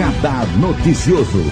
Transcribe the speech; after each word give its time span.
Radar 0.00 0.46
Noticioso. 0.58 1.42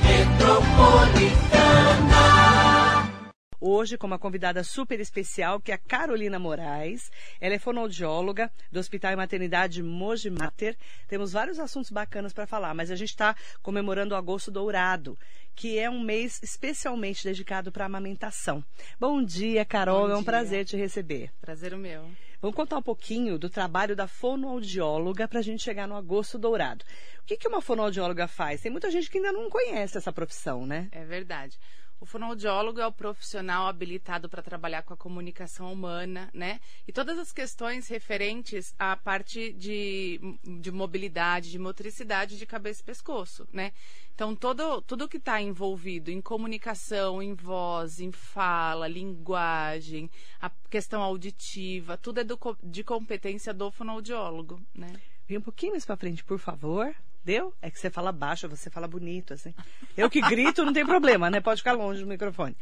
Hoje, 3.60 3.98
com 3.98 4.06
uma 4.06 4.18
convidada 4.18 4.64
super 4.64 4.98
especial, 5.00 5.60
que 5.60 5.70
é 5.70 5.74
a 5.74 5.78
Carolina 5.78 6.38
Moraes. 6.38 7.10
Ela 7.42 7.56
é 7.56 7.58
fonoaudióloga 7.58 8.50
do 8.72 8.80
Hospital 8.80 9.12
e 9.12 9.16
Maternidade 9.16 9.82
Mogi 9.82 10.30
Mater. 10.30 10.78
Temos 11.06 11.32
vários 11.32 11.58
assuntos 11.58 11.90
bacanas 11.90 12.32
para 12.32 12.46
falar, 12.46 12.72
mas 12.72 12.90
a 12.90 12.96
gente 12.96 13.10
está 13.10 13.36
comemorando 13.60 14.14
o 14.14 14.16
Agosto 14.16 14.50
Dourado, 14.50 15.18
que 15.54 15.78
é 15.78 15.90
um 15.90 16.00
mês 16.00 16.40
especialmente 16.42 17.24
dedicado 17.24 17.70
para 17.70 17.84
a 17.84 17.86
amamentação. 17.86 18.64
Bom 18.98 19.22
dia, 19.22 19.62
Carol. 19.66 20.06
Bom 20.06 20.10
é 20.10 20.14
um 20.14 20.20
dia. 20.20 20.24
prazer 20.24 20.64
te 20.64 20.74
receber. 20.74 21.30
Prazer 21.42 21.74
o 21.74 21.78
meu. 21.78 22.08
Vamos 22.40 22.54
contar 22.54 22.78
um 22.78 22.82
pouquinho 22.82 23.36
do 23.36 23.50
trabalho 23.50 23.96
da 23.96 24.06
fonoaudióloga 24.06 25.26
para 25.26 25.40
a 25.40 25.42
gente 25.42 25.60
chegar 25.60 25.88
no 25.88 25.96
Agosto 25.96 26.38
Dourado. 26.38 26.84
O 27.20 27.24
que, 27.24 27.36
que 27.36 27.48
uma 27.48 27.60
fonoaudióloga 27.60 28.28
faz? 28.28 28.60
Tem 28.60 28.70
muita 28.70 28.92
gente 28.92 29.10
que 29.10 29.18
ainda 29.18 29.32
não 29.32 29.50
conhece 29.50 29.98
essa 29.98 30.12
profissão, 30.12 30.64
né? 30.64 30.88
É 30.92 31.04
verdade. 31.04 31.58
O 32.00 32.06
fonoaudiólogo 32.06 32.80
é 32.80 32.86
o 32.86 32.92
profissional 32.92 33.66
habilitado 33.66 34.28
para 34.28 34.42
trabalhar 34.42 34.82
com 34.82 34.94
a 34.94 34.96
comunicação 34.96 35.72
humana, 35.72 36.30
né? 36.32 36.60
E 36.86 36.92
todas 36.92 37.18
as 37.18 37.32
questões 37.32 37.88
referentes 37.88 38.72
à 38.78 38.96
parte 38.96 39.52
de, 39.52 40.20
de 40.60 40.70
mobilidade, 40.70 41.50
de 41.50 41.58
motricidade 41.58 42.38
de 42.38 42.46
cabeça 42.46 42.82
e 42.82 42.84
pescoço, 42.84 43.48
né? 43.52 43.72
Então, 44.14 44.34
todo, 44.34 44.80
tudo 44.82 45.08
que 45.08 45.16
está 45.16 45.42
envolvido 45.42 46.10
em 46.10 46.20
comunicação, 46.20 47.20
em 47.20 47.34
voz, 47.34 48.00
em 48.00 48.12
fala, 48.12 48.86
linguagem, 48.86 50.08
a 50.40 50.50
questão 50.70 51.02
auditiva, 51.02 51.96
tudo 51.96 52.20
é 52.20 52.24
do 52.24 52.38
de 52.62 52.84
competência 52.84 53.52
do 53.52 53.72
fonoaudiólogo, 53.72 54.60
né? 54.72 54.92
Vem 55.26 55.38
um 55.38 55.42
pouquinho 55.42 55.72
mais 55.72 55.84
para 55.84 55.96
frente, 55.96 56.24
por 56.24 56.38
favor. 56.38 56.94
Deu? 57.28 57.52
É 57.60 57.70
que 57.70 57.78
você 57.78 57.90
fala 57.90 58.10
baixo, 58.10 58.48
você 58.48 58.70
fala 58.70 58.88
bonito, 58.88 59.34
assim. 59.34 59.52
Eu 59.94 60.08
que 60.08 60.18
grito, 60.18 60.64
não 60.64 60.72
tem 60.72 60.86
problema, 60.86 61.28
né? 61.28 61.42
Pode 61.42 61.60
ficar 61.60 61.74
longe 61.74 62.00
do 62.00 62.06
microfone. 62.06 62.56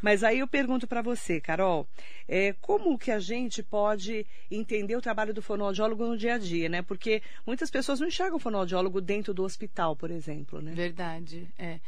Mas 0.00 0.22
aí 0.22 0.38
eu 0.38 0.46
pergunto 0.46 0.86
para 0.86 1.02
você, 1.02 1.40
Carol, 1.40 1.84
é, 2.28 2.52
como 2.60 2.96
que 2.96 3.10
a 3.10 3.18
gente 3.18 3.60
pode 3.60 4.24
entender 4.48 4.94
o 4.94 5.00
trabalho 5.00 5.34
do 5.34 5.42
fonoaudiólogo 5.42 6.06
no 6.06 6.16
dia 6.16 6.34
a 6.34 6.38
dia, 6.38 6.68
né? 6.68 6.80
Porque 6.80 7.24
muitas 7.44 7.72
pessoas 7.72 7.98
não 7.98 8.06
enxergam 8.06 8.36
o 8.36 8.38
fonoaudiólogo 8.40 9.00
dentro 9.00 9.34
do 9.34 9.42
hospital, 9.42 9.96
por 9.96 10.12
exemplo, 10.12 10.62
né? 10.62 10.70
Verdade, 10.70 11.48
é. 11.58 11.80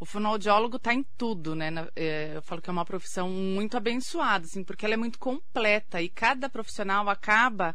O 0.00 0.06
fonoaudiólogo 0.06 0.78
está 0.78 0.94
em 0.94 1.04
tudo, 1.18 1.54
né? 1.54 1.70
É, 1.94 2.32
eu 2.36 2.40
falo 2.40 2.62
que 2.62 2.70
é 2.70 2.72
uma 2.72 2.86
profissão 2.86 3.28
muito 3.28 3.76
abençoada, 3.76 4.46
assim, 4.46 4.64
porque 4.64 4.86
ela 4.86 4.94
é 4.94 4.96
muito 4.96 5.18
completa 5.18 6.00
e 6.00 6.08
cada 6.08 6.48
profissional 6.48 7.10
acaba 7.10 7.74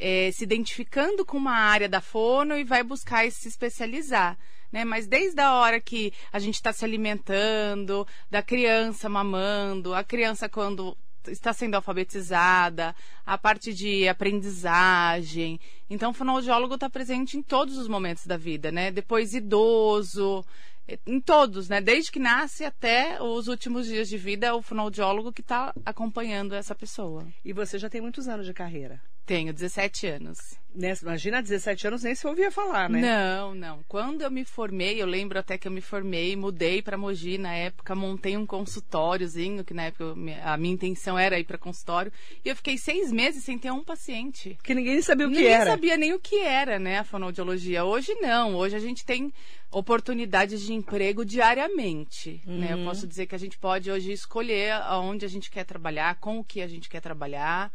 é, 0.00 0.30
se 0.32 0.42
identificando 0.42 1.24
com 1.24 1.36
uma 1.36 1.52
área 1.52 1.88
da 1.88 2.00
fono 2.00 2.56
e 2.56 2.64
vai 2.64 2.82
buscar 2.82 3.30
se 3.30 3.46
especializar. 3.46 4.38
Né? 4.72 4.84
Mas 4.84 5.06
desde 5.06 5.40
a 5.40 5.52
hora 5.54 5.78
que 5.80 6.12
a 6.32 6.38
gente 6.38 6.54
está 6.54 6.72
se 6.72 6.84
alimentando, 6.84 8.06
da 8.30 8.42
criança 8.42 9.08
mamando, 9.08 9.94
a 9.94 10.02
criança 10.02 10.48
quando 10.48 10.96
está 11.28 11.52
sendo 11.52 11.74
alfabetizada, 11.74 12.96
a 13.26 13.36
parte 13.36 13.74
de 13.74 14.08
aprendizagem. 14.08 15.60
Então, 15.88 16.12
o 16.12 16.14
fonoaudiólogo 16.14 16.74
está 16.74 16.88
presente 16.88 17.36
em 17.36 17.42
todos 17.42 17.76
os 17.76 17.88
momentos 17.88 18.26
da 18.26 18.38
vida, 18.38 18.72
né? 18.72 18.90
Depois 18.90 19.34
idoso, 19.34 20.42
eh, 20.88 20.98
em 21.06 21.20
todos, 21.20 21.68
né? 21.68 21.78
Desde 21.80 22.10
que 22.10 22.18
nasce 22.18 22.64
até 22.64 23.22
os 23.22 23.48
últimos 23.48 23.86
dias 23.86 24.08
de 24.08 24.16
vida, 24.16 24.46
é 24.46 24.52
o 24.52 24.62
fonoaudiólogo 24.62 25.30
que 25.30 25.42
está 25.42 25.74
acompanhando 25.84 26.54
essa 26.54 26.74
pessoa. 26.74 27.26
E 27.44 27.52
você 27.52 27.78
já 27.78 27.90
tem 27.90 28.00
muitos 28.00 28.26
anos 28.26 28.46
de 28.46 28.54
carreira. 28.54 29.02
Tenho 29.26 29.52
17 29.52 30.06
anos. 30.08 30.38
Né? 30.74 30.92
Imagina, 31.02 31.42
17 31.42 31.86
anos 31.88 32.02
nem 32.04 32.14
se 32.14 32.26
ouvia 32.26 32.50
falar, 32.50 32.88
né? 32.88 33.00
Não, 33.00 33.54
não. 33.54 33.80
Quando 33.88 34.22
eu 34.22 34.30
me 34.30 34.44
formei, 34.44 35.02
eu 35.02 35.06
lembro 35.06 35.38
até 35.38 35.58
que 35.58 35.66
eu 35.66 35.72
me 35.72 35.80
formei, 35.80 36.36
mudei 36.36 36.80
para 36.80 36.96
Mogi 36.96 37.38
na 37.38 37.52
época, 37.54 37.94
montei 37.94 38.36
um 38.36 38.46
consultóriozinho, 38.46 39.64
que 39.64 39.74
na 39.74 39.84
época 39.84 40.04
eu- 40.04 40.16
a 40.44 40.56
minha 40.56 40.74
intenção 40.74 41.18
era 41.18 41.38
ir 41.38 41.44
para 41.44 41.58
consultório, 41.58 42.12
e 42.44 42.48
eu 42.48 42.54
fiquei 42.56 42.78
seis 42.78 43.10
meses 43.10 43.42
sem 43.44 43.58
ter 43.58 43.72
um 43.72 43.82
paciente. 43.82 44.54
Porque 44.56 44.74
ninguém 44.74 45.00
sabia 45.02 45.26
o 45.26 45.30
que 45.30 45.36
Ninguém 45.36 45.52
era. 45.52 45.70
sabia 45.70 45.96
nem 45.96 46.12
o 46.14 46.20
que 46.20 46.38
era, 46.38 46.78
né, 46.78 46.98
a 47.00 47.04
fonoaudiologia. 47.04 47.84
Hoje 47.84 48.14
não. 48.20 48.54
Hoje 48.54 48.76
a 48.76 48.80
gente 48.80 49.04
tem 49.04 49.32
oportunidades 49.72 50.60
de 50.62 50.72
emprego 50.72 51.24
diariamente. 51.24 52.40
Né? 52.46 52.74
Uhum. 52.74 52.80
Eu 52.82 52.84
posso 52.88 53.06
dizer 53.06 53.26
que 53.26 53.34
a 53.34 53.38
gente 53.38 53.58
pode 53.58 53.90
hoje 53.90 54.12
escolher 54.12 54.72
aonde 54.72 55.24
a 55.24 55.28
gente 55.28 55.50
quer 55.50 55.64
trabalhar, 55.64 56.16
com 56.20 56.38
o 56.38 56.44
que 56.44 56.60
a 56.60 56.68
gente 56.68 56.88
quer 56.88 57.00
trabalhar, 57.00 57.72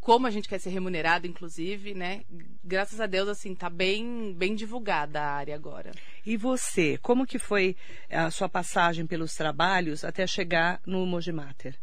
como 0.00 0.26
a 0.26 0.30
gente 0.30 0.48
quer 0.48 0.58
ser 0.58 0.70
remunerado, 0.70 1.26
inclusive, 1.26 1.94
né? 1.94 2.22
Graças 2.64 3.00
a 3.00 3.06
Deus, 3.06 3.28
assim, 3.28 3.54
tá 3.54 3.68
bem, 3.68 4.32
bem 4.32 4.54
divulgada 4.54 5.20
a 5.20 5.32
área 5.32 5.54
agora. 5.54 5.92
E 6.24 6.36
você, 6.36 6.96
como 6.98 7.26
que 7.26 7.38
foi 7.38 7.76
a 8.08 8.30
sua 8.30 8.48
passagem 8.48 9.06
pelos 9.06 9.34
trabalhos 9.34 10.04
até 10.04 10.26
chegar 10.26 10.80
no 10.86 11.04
Mogi 11.06 11.32
Mater? 11.32 11.78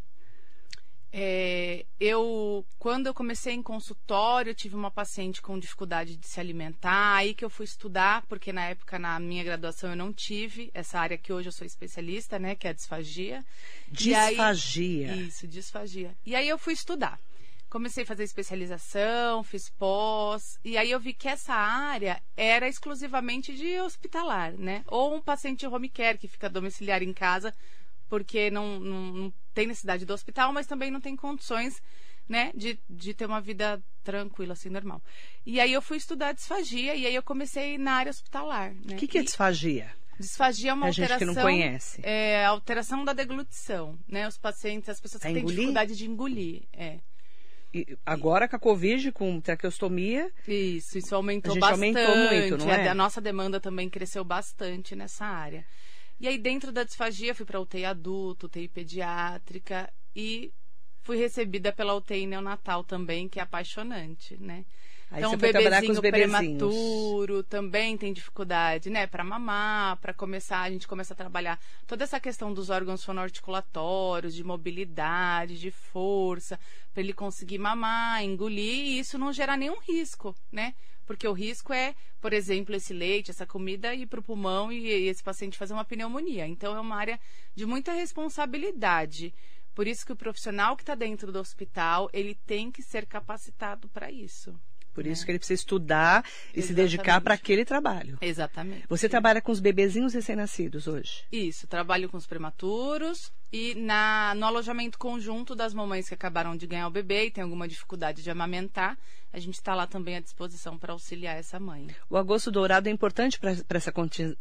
É, 1.19 1.85
eu, 1.99 2.65
quando 2.77 3.07
eu 3.07 3.13
comecei 3.13 3.53
em 3.53 3.63
consultório, 3.63 4.49
eu 4.51 4.55
tive 4.55 4.75
uma 4.75 4.91
paciente 4.91 5.41
com 5.41 5.57
dificuldade 5.57 6.15
de 6.17 6.27
se 6.27 6.39
alimentar, 6.39 7.15
aí 7.15 7.33
que 7.33 7.45
eu 7.45 7.49
fui 7.49 7.65
estudar, 7.65 8.23
porque 8.27 8.51
na 8.51 8.65
época, 8.65 8.99
na 8.99 9.19
minha 9.19 9.43
graduação, 9.43 9.89
eu 9.91 9.95
não 9.95 10.11
tive 10.11 10.69
essa 10.73 10.99
área 10.99 11.17
que 11.17 11.31
hoje 11.31 11.47
eu 11.47 11.53
sou 11.53 11.65
especialista, 11.65 12.37
né, 12.37 12.55
que 12.55 12.67
é 12.67 12.71
a 12.71 12.73
disfagia. 12.73 13.43
E 13.99 14.13
aí- 14.13 14.29
Disfagia. 14.35 15.15
isso, 15.15 15.47
disfagia. 15.47 16.13
E 16.25 16.35
aí 16.35 16.47
eu 16.47 16.57
fui 16.57 16.73
estudar. 16.73 17.17
Comecei 17.69 18.03
a 18.03 18.07
fazer 18.07 18.23
especialização, 18.23 19.43
fiz 19.43 19.69
pós, 19.69 20.57
e 20.63 20.77
aí 20.77 20.89
eu 20.89 20.99
vi 20.99 21.13
que 21.13 21.27
essa 21.27 21.53
área 21.53 22.21
era 22.35 22.67
exclusivamente 22.67 23.53
de 23.53 23.77
hospitalar, 23.81 24.53
né? 24.53 24.83
Ou 24.87 25.15
um 25.15 25.21
paciente 25.21 25.67
home 25.67 25.89
care 25.89 26.17
que 26.17 26.29
fica 26.29 26.49
domiciliar 26.49 27.03
em 27.03 27.11
casa, 27.13 27.53
porque 28.07 28.49
não, 28.49 28.79
não, 28.79 29.01
não 29.11 29.33
tem 29.53 29.67
necessidade 29.67 30.05
do 30.05 30.13
hospital, 30.13 30.53
mas 30.53 30.65
também 30.65 30.89
não 30.89 31.01
tem 31.01 31.15
condições, 31.15 31.81
né, 32.27 32.51
de, 32.55 32.79
de 32.89 33.13
ter 33.13 33.25
uma 33.25 33.41
vida 33.41 33.83
tranquila, 34.03 34.53
assim, 34.53 34.69
normal. 34.69 35.01
E 35.45 35.59
aí 35.59 35.73
eu 35.73 35.81
fui 35.81 35.97
estudar 35.97 36.31
disfagia, 36.31 36.95
e 36.95 37.05
aí 37.05 37.15
eu 37.15 37.23
comecei 37.23 37.77
na 37.77 37.93
área 37.93 38.09
hospitalar, 38.09 38.73
né? 38.75 38.95
O 38.95 38.95
que, 38.95 39.07
que 39.07 39.17
é 39.17 39.23
disfagia? 39.23 39.93
disfagia 40.19 40.71
é 40.71 40.73
uma 40.73 40.87
Pra 40.87 40.91
gente 40.91 41.11
alteração... 41.11 41.27
que 41.27 41.35
não 41.35 41.43
conhece. 41.43 42.01
É, 42.03 42.45
alteração 42.45 43.05
da 43.05 43.13
deglutição, 43.13 43.99
né? 44.07 44.27
Os 44.27 44.37
pacientes, 44.37 44.89
as 44.89 44.99
pessoas 44.99 45.23
A 45.23 45.27
que 45.27 45.33
têm 45.33 45.41
engolir? 45.41 45.57
dificuldade 45.57 45.95
de 45.95 46.09
engolir, 46.09 46.63
é. 46.73 46.99
Agora 48.05 48.47
com 48.47 48.55
a 48.55 48.59
Covid, 48.59 49.11
com 49.11 49.39
traqueostomia, 49.41 50.31
Isso, 50.47 50.97
isso 50.97 51.13
aumentou 51.15 51.51
A 51.51 51.53
gente 51.53 51.61
bastante. 51.61 51.97
aumentou 51.97 52.17
muito, 52.17 52.57
não 52.57 52.69
a, 52.71 52.75
é? 52.77 52.87
a 52.87 52.93
nossa 52.95 53.19
demanda 53.21 53.59
também 53.59 53.89
cresceu 53.89 54.23
bastante 54.23 54.95
nessa 54.95 55.25
área. 55.25 55.65
E 56.19 56.27
aí, 56.27 56.37
dentro 56.37 56.71
da 56.71 56.83
disfagia, 56.83 57.35
fui 57.35 57.45
para 57.45 57.59
UTI 57.59 57.85
adulto, 57.85 58.47
UTI 58.47 58.67
pediátrica 58.67 59.91
e 60.15 60.51
fui 61.07 61.15
recebida 61.15 61.71
pela 61.71 61.95
UTI 61.95 62.25
neonatal 62.25 62.83
também, 62.83 63.29
que 63.29 63.39
é 63.39 63.41
apaixonante, 63.43 64.35
né? 64.41 64.65
aí 65.09 65.19
então, 65.19 65.31
o 65.31 65.37
bebezinho 65.37 66.01
prematuro 66.01 67.43
também 67.43 67.97
tem 67.97 68.11
dificuldade, 68.11 68.89
né? 68.89 69.07
Para 69.07 69.23
mamar, 69.23 69.95
para 70.01 70.13
começar, 70.13 70.59
a 70.59 70.69
gente 70.69 70.85
começa 70.85 71.13
a 71.13 71.17
trabalhar 71.17 71.57
toda 71.87 72.03
essa 72.03 72.19
questão 72.19 72.53
dos 72.53 72.69
órgãos 72.69 73.05
fonoarticulatórios, 73.05 74.35
de 74.35 74.43
mobilidade, 74.43 75.57
de 75.57 75.71
força, 75.71 76.59
para 76.93 77.01
ele 77.01 77.13
conseguir 77.13 77.57
mamar, 77.57 78.21
engolir 78.21 78.87
e 78.87 78.99
isso 78.99 79.17
não 79.17 79.31
gerar 79.31 79.55
nenhum 79.55 79.79
risco, 79.79 80.35
né? 80.51 80.73
Porque 81.05 81.25
o 81.25 81.31
risco 81.31 81.71
é, 81.71 81.95
por 82.19 82.33
exemplo, 82.33 82.75
esse 82.75 82.93
leite, 82.93 83.31
essa 83.31 83.45
comida 83.45 83.95
ir 83.95 84.07
para 84.07 84.19
o 84.19 84.23
pulmão 84.23 84.69
e, 84.73 84.85
e 84.85 85.07
esse 85.07 85.23
paciente 85.23 85.57
fazer 85.57 85.73
uma 85.73 85.85
pneumonia. 85.85 86.45
Então, 86.45 86.75
é 86.75 86.81
uma 86.81 86.97
área 86.97 87.17
de 87.55 87.65
muita 87.65 87.93
responsabilidade. 87.93 89.33
Por 89.77 89.85
isso 89.85 90.03
que 90.03 90.11
o 90.11 90.15
profissional 90.15 90.75
que 90.75 90.81
está 90.81 90.95
dentro 90.95 91.31
do 91.31 91.37
hospital, 91.37 92.09
ele 92.11 92.33
tem 92.47 92.71
que 92.71 92.81
ser 92.81 93.05
capacitado 93.05 93.87
para 93.89 94.11
isso. 94.11 94.59
Por 94.91 95.05
isso 95.05 95.23
que 95.23 95.29
ele 95.29 95.37
precisa 95.37 95.61
estudar 95.61 96.25
e 96.55 96.63
se 96.63 96.73
dedicar 96.73 97.03
Exatamente. 97.03 97.23
para 97.23 97.33
aquele 97.35 97.63
trabalho. 97.63 98.17
Exatamente. 98.19 98.87
Você 98.89 99.07
trabalha 99.07 99.39
com 99.39 99.51
os 99.51 99.59
bebezinhos 99.59 100.15
recém-nascidos 100.15 100.87
hoje? 100.87 101.23
Isso, 101.31 101.67
trabalho 101.67 102.09
com 102.09 102.17
os 102.17 102.25
prematuros 102.25 103.31
e 103.53 103.75
na, 103.75 104.33
no 104.33 104.47
alojamento 104.47 104.97
conjunto 104.97 105.53
das 105.53 105.75
mamães 105.75 106.07
que 106.07 106.15
acabaram 106.15 106.57
de 106.57 106.65
ganhar 106.65 106.87
o 106.87 106.91
bebê 106.91 107.27
e 107.27 107.31
tem 107.31 107.43
alguma 107.43 107.67
dificuldade 107.67 108.23
de 108.23 108.31
amamentar, 108.31 108.97
a 109.31 109.37
gente 109.37 109.53
está 109.53 109.75
lá 109.75 109.85
também 109.85 110.15
à 110.15 110.19
disposição 110.19 110.75
para 110.75 110.93
auxiliar 110.93 111.37
essa 111.37 111.59
mãe. 111.59 111.85
O 112.09 112.17
agosto 112.17 112.49
dourado 112.49 112.89
é 112.89 112.91
importante 112.91 113.39
para 113.39 113.77
essa 113.77 113.93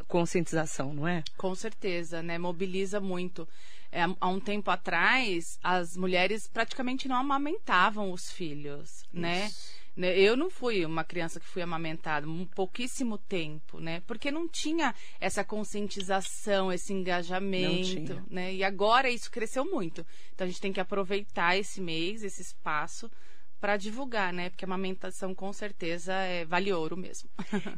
conscientização, 0.09 0.95
não 0.95 1.07
é? 1.07 1.23
Com 1.37 1.55
certeza, 1.55 2.23
né? 2.23 2.39
Mobiliza 2.39 2.99
muito. 2.99 3.47
É, 3.91 4.03
há 4.21 4.29
um 4.29 4.41
tempo 4.41 4.71
atrás, 4.71 5.59
as 5.63 5.97
mulheres 5.97 6.49
praticamente 6.49 7.09
não 7.09 7.17
amamentavam 7.17 8.13
os 8.13 8.31
filhos, 8.31 9.05
né? 9.13 9.51
Né, 9.97 10.19
Eu 10.19 10.37
não 10.37 10.51
fui 10.51 10.85
uma 10.85 11.03
criança 11.03 11.41
que 11.41 11.47
fui 11.47 11.63
amamentada, 11.63 12.29
um 12.29 12.45
pouquíssimo 12.45 13.17
tempo, 13.17 13.81
né? 13.81 14.03
Porque 14.07 14.31
não 14.31 14.47
tinha 14.47 14.95
essa 15.19 15.43
conscientização, 15.43 16.71
esse 16.71 16.93
engajamento, 16.93 18.23
né? 18.31 18.53
E 18.53 18.63
agora 18.63 19.09
isso 19.09 19.31
cresceu 19.31 19.65
muito. 19.65 20.07
Então 20.35 20.45
a 20.47 20.51
gente 20.51 20.61
tem 20.61 20.73
que 20.73 20.81
aproveitar 20.81 21.57
esse 21.57 21.81
mês, 21.81 22.23
esse 22.23 22.43
espaço, 22.43 23.11
para 23.59 23.79
divulgar, 23.79 24.35
né? 24.35 24.51
Porque 24.51 24.67
a 24.67 24.69
amamentação 24.69 25.35
com 25.35 25.51
certeza 25.51 26.13
é, 26.13 26.45
vale 26.45 26.71
ouro 26.73 26.95
mesmo. 26.95 27.31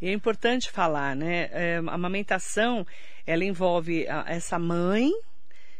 E 0.03 0.09
é 0.09 0.13
importante 0.13 0.73
falar, 0.73 1.15
né? 1.15 1.49
É, 1.53 1.77
a 1.77 1.95
amamentação, 1.95 2.85
ela 3.25 3.45
envolve 3.45 4.09
a, 4.09 4.25
essa 4.27 4.59
mãe 4.59 5.13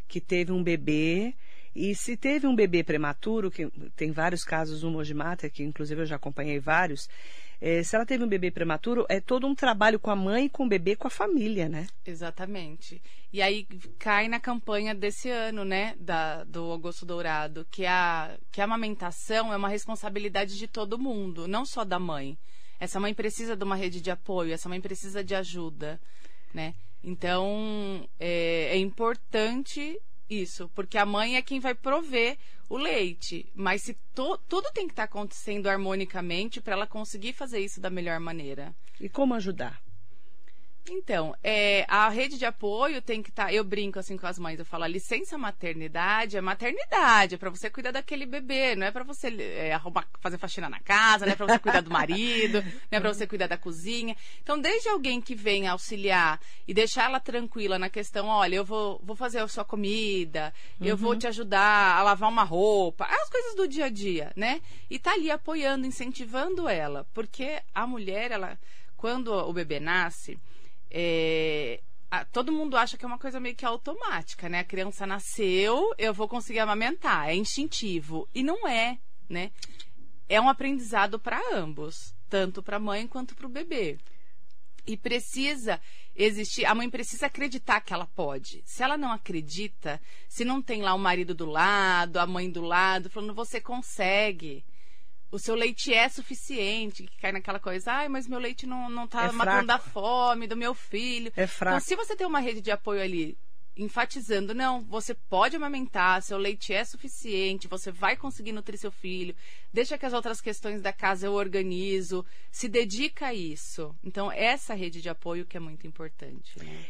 que 0.09 0.21
teve 0.21 0.51
um 0.51 0.63
bebê 0.63 1.35
e 1.75 1.95
se 1.95 2.17
teve 2.17 2.47
um 2.47 2.57
bebê 2.57 2.83
prematuro, 2.83 3.51
que 3.51 3.71
tem 3.95 4.11
vários 4.11 4.43
casos 4.43 4.83
no 4.83 4.91
Mojimata, 4.91 5.49
que 5.49 5.63
inclusive 5.63 6.03
eu 6.03 6.07
já 6.07 6.17
acompanhei 6.17 6.59
vários, 6.59 7.09
é, 7.61 7.83
se 7.83 7.97
ela 7.97 8.07
teve 8.07 8.23
um 8.23 8.29
bebê 8.29 8.51
prematuro, 8.51 9.05
é 9.09 9.21
todo 9.21 9.47
um 9.47 9.55
trabalho 9.55 9.99
com 9.99 10.11
a 10.11 10.17
mãe, 10.17 10.49
com 10.49 10.65
o 10.65 10.69
bebê, 10.69 10.95
com 10.95 11.09
a 11.09 11.11
família, 11.11 11.69
né? 11.69 11.89
Exatamente. 12.07 13.03
E 13.33 13.43
aí 13.43 13.65
cai 13.99 14.29
na 14.29 14.39
campanha 14.39 14.95
desse 14.95 15.29
ano, 15.29 15.65
né, 15.65 15.95
da, 15.99 16.45
do 16.45 16.73
Agosto 16.73 17.05
Dourado, 17.05 17.67
que 17.71 17.85
a, 17.85 18.39
que 18.53 18.61
a 18.61 18.65
amamentação 18.65 19.53
é 19.53 19.57
uma 19.57 19.69
responsabilidade 19.69 20.57
de 20.57 20.69
todo 20.69 20.99
mundo, 20.99 21.49
não 21.49 21.65
só 21.65 21.85
da 21.85 21.99
mãe. 21.99 22.39
Essa 22.79 23.01
mãe 23.01 23.13
precisa 23.13 23.57
de 23.57 23.65
uma 23.65 23.75
rede 23.75 24.01
de 24.01 24.11
apoio, 24.11 24.53
essa 24.53 24.69
mãe 24.69 24.81
precisa 24.81 25.23
de 25.23 25.35
ajuda, 25.35 26.01
né? 26.55 26.75
Então, 27.03 28.09
é, 28.19 28.71
é 28.73 28.77
importante 28.77 30.01
isso, 30.29 30.69
porque 30.75 30.99
a 30.99 31.07
mãe 31.07 31.37
é 31.37 31.43
quem 31.43 31.61
vai 31.61 31.75
prover 31.75 32.37
o 32.69 32.77
leite. 32.77 33.51
Mas 33.55 33.83
se 33.83 33.95
to, 34.15 34.39
tudo 34.49 34.71
tem 34.73 34.87
que 34.87 34.93
estar 34.93 35.07
tá 35.07 35.11
acontecendo 35.11 35.69
harmonicamente 35.69 36.61
para 36.61 36.75
ela 36.75 36.87
conseguir 36.87 37.33
fazer 37.33 37.61
isso 37.61 37.81
da 37.81 37.91
melhor 37.91 38.21
maneira. 38.21 38.75
E 39.01 39.09
como 39.09 39.35
ajudar? 39.35 39.81
Então, 40.91 41.35
é, 41.43 41.85
a 41.89 42.09
rede 42.09 42.39
de 42.39 42.45
apoio 42.47 43.03
tem 43.03 43.23
que 43.23 43.31
estar. 43.31 43.47
Tá, 43.47 43.53
eu 43.53 43.63
brinco 43.63 43.99
assim 43.99 44.17
com 44.17 44.27
as 44.27 44.39
mães, 44.39 44.59
eu 44.59 44.65
falo: 44.65 44.85
a 44.85 44.89
licença 44.89 45.37
maternidade 45.37 46.37
é 46.37 46.41
maternidade, 46.41 47.35
é 47.35 47.39
para 47.39 47.51
você 47.51 47.69
cuidar 47.71 47.93
daquele 47.93 48.27
bebê, 48.27 48.75
não 48.75 48.87
é 48.87 48.91
para 48.91 49.05
você 49.05 49.29
é, 49.29 49.73
arrumar, 49.73 50.07
fazer 50.21 50.39
faxina 50.39 50.69
na 50.69 50.81
casa, 50.81 51.27
não 51.27 51.33
é 51.33 51.37
para 51.37 51.47
você 51.47 51.59
cuidar 51.59 51.81
do 51.81 51.91
marido, 51.91 52.63
não 52.91 52.99
é 52.99 53.01
para 53.01 53.13
você 53.13 53.27
cuidar 53.27 53.47
da 53.47 53.59
cozinha. 53.59 54.17
Então, 54.43 54.59
desde 54.59 54.89
alguém 54.89 55.21
que 55.21 55.35
vem 55.35 55.67
auxiliar 55.67 56.41
e 56.67 56.73
deixar 56.73 57.05
ela 57.05 57.21
tranquila 57.21 57.79
na 57.79 57.91
questão: 57.91 58.27
olha, 58.27 58.57
eu 58.57 58.65
vou, 58.65 59.01
vou 59.03 59.17
fazer 59.17 59.41
a 59.41 59.49
sua 59.49 59.65
comida, 59.65 60.53
uhum. 60.81 60.87
eu 60.87 60.97
vou 60.97 61.13
uhum. 61.13 61.19
te 61.19 61.27
ajudar 61.27 61.99
a 61.99 62.03
lavar 62.03 62.31
uma 62.31 62.45
roupa, 62.45 63.05
as 63.05 63.29
coisas 63.29 63.55
do 63.55 63.69
dia 63.69 63.87
a 63.87 63.91
dia, 63.91 64.33
né? 64.35 64.61
E 64.91 64.99
tá 64.99 65.13
ali 65.13 65.31
apoiando, 65.31 65.87
incentivando 65.87 66.69
ela, 66.69 67.07
porque 67.13 67.61
a 67.75 67.87
mulher, 67.87 68.31
ela, 68.31 68.59
quando 68.97 69.33
o 69.33 69.53
bebê 69.53 69.79
nasce 69.79 70.39
é, 70.91 71.81
a, 72.11 72.25
todo 72.25 72.53
mundo 72.53 72.77
acha 72.77 72.97
que 72.97 73.05
é 73.05 73.09
uma 73.09 73.19
coisa 73.19 73.39
meio 73.39 73.55
que 73.55 73.65
automática, 73.65 74.49
né? 74.49 74.61
A 74.61 74.65
criança 74.65 75.07
nasceu, 75.07 75.95
eu 75.99 76.15
vou 76.15 76.29
conseguir 76.29 76.61
amamentar, 76.61 77.29
é 77.29 77.35
instintivo. 77.35 78.29
E 78.35 78.43
não 78.43 78.67
é, 78.67 78.99
né? 79.29 79.51
É 80.29 80.41
um 80.41 80.49
aprendizado 80.49 81.19
para 81.19 81.41
ambos, 81.55 82.15
tanto 82.29 82.63
para 82.63 82.77
a 82.77 82.81
mãe 82.81 83.07
quanto 83.07 83.35
para 83.35 83.47
o 83.47 83.51
bebê. 83.51 83.99
E 84.87 84.97
precisa 84.97 85.81
existir, 86.17 86.65
a 86.65 86.75
mãe 86.75 86.89
precisa 86.89 87.27
acreditar 87.27 87.81
que 87.81 87.93
ela 87.93 88.07
pode. 88.07 88.63
Se 88.65 88.83
ela 88.83 88.97
não 88.97 89.13
acredita, 89.13 90.01
se 90.29 90.45
não 90.45 90.63
tem 90.63 90.83
lá 90.83 90.95
o 90.95 90.99
marido 90.99 91.35
do 91.35 91.47
lado, 91.47 92.19
a 92.19 92.27
mãe 92.27 92.51
do 92.51 92.63
lado, 92.63 93.11
falando, 93.11 93.35
você 93.35 93.61
consegue 93.61 94.65
o 95.31 95.39
seu 95.39 95.55
leite 95.55 95.93
é 95.93 96.09
suficiente, 96.09 97.05
que 97.05 97.19
cai 97.19 97.33
naquela 97.33 97.61
coisa, 97.61 97.93
ai, 97.93 98.09
mas 98.09 98.27
meu 98.27 98.39
leite 98.39 98.67
não, 98.67 98.89
não 98.89 99.07
tá 99.07 99.27
é 99.27 99.33
matando 99.33 99.73
a 99.73 99.79
fome 99.79 100.47
do 100.47 100.57
meu 100.57 100.75
filho. 100.75 101.33
É 101.37 101.47
fraco. 101.47 101.77
Então, 101.77 101.87
se 101.87 101.97
você 101.97 102.17
tem 102.17 102.27
uma 102.27 102.41
rede 102.41 102.61
de 102.61 102.71
apoio 102.71 103.03
ali, 103.03 103.37
enfatizando, 103.77 104.55
não, 104.55 104.81
você 104.81 105.15
pode 105.15 105.55
amamentar, 105.55 106.21
seu 106.23 106.37
leite 106.37 106.73
é 106.73 106.85
suficiente, 106.85 107.69
você 107.69 107.93
vai 107.93 108.17
conseguir 108.17 108.53
nutrir 108.53 108.79
seu 108.79 108.91
filho, 108.91 109.37
deixa 109.73 109.97
que 109.97 110.05
as 110.05 110.13
outras 110.13 110.41
questões 110.41 110.83
da 110.83 110.93
casa 110.93 111.27
eu 111.27 111.33
organizo, 111.33 112.27
se 112.51 112.69
dedica 112.69 113.29
a 113.29 113.35
isso. 113.35 113.95
Então, 114.03 114.33
essa 114.33 114.75
rede 114.75 115.01
de 115.01 115.09
apoio 115.09 115.47
que 115.47 115.57
é 115.57 115.61
muito 115.61 115.87
importante. 115.87 116.59
Né? 116.59 116.85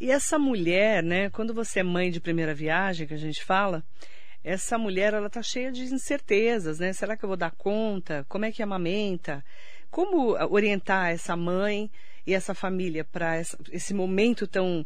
E 0.00 0.10
essa 0.10 0.38
mulher, 0.38 1.02
né, 1.02 1.30
quando 1.30 1.54
você 1.54 1.80
é 1.80 1.82
mãe 1.82 2.10
de 2.10 2.20
primeira 2.20 2.54
viagem, 2.54 3.06
que 3.06 3.14
a 3.14 3.18
gente 3.18 3.42
fala, 3.42 3.82
essa 4.42 4.78
mulher 4.78 5.14
ela 5.14 5.26
está 5.26 5.42
cheia 5.42 5.70
de 5.70 5.82
incertezas, 5.84 6.78
né? 6.78 6.92
Será 6.92 7.16
que 7.16 7.24
eu 7.24 7.28
vou 7.28 7.36
dar 7.36 7.50
conta? 7.50 8.24
Como 8.28 8.44
é 8.44 8.52
que 8.52 8.62
amamenta? 8.62 9.44
Como 9.90 10.32
orientar 10.52 11.10
essa 11.10 11.36
mãe 11.36 11.90
e 12.26 12.34
essa 12.34 12.54
família 12.54 13.04
para 13.04 13.40
esse 13.72 13.94
momento 13.94 14.46
tão 14.46 14.84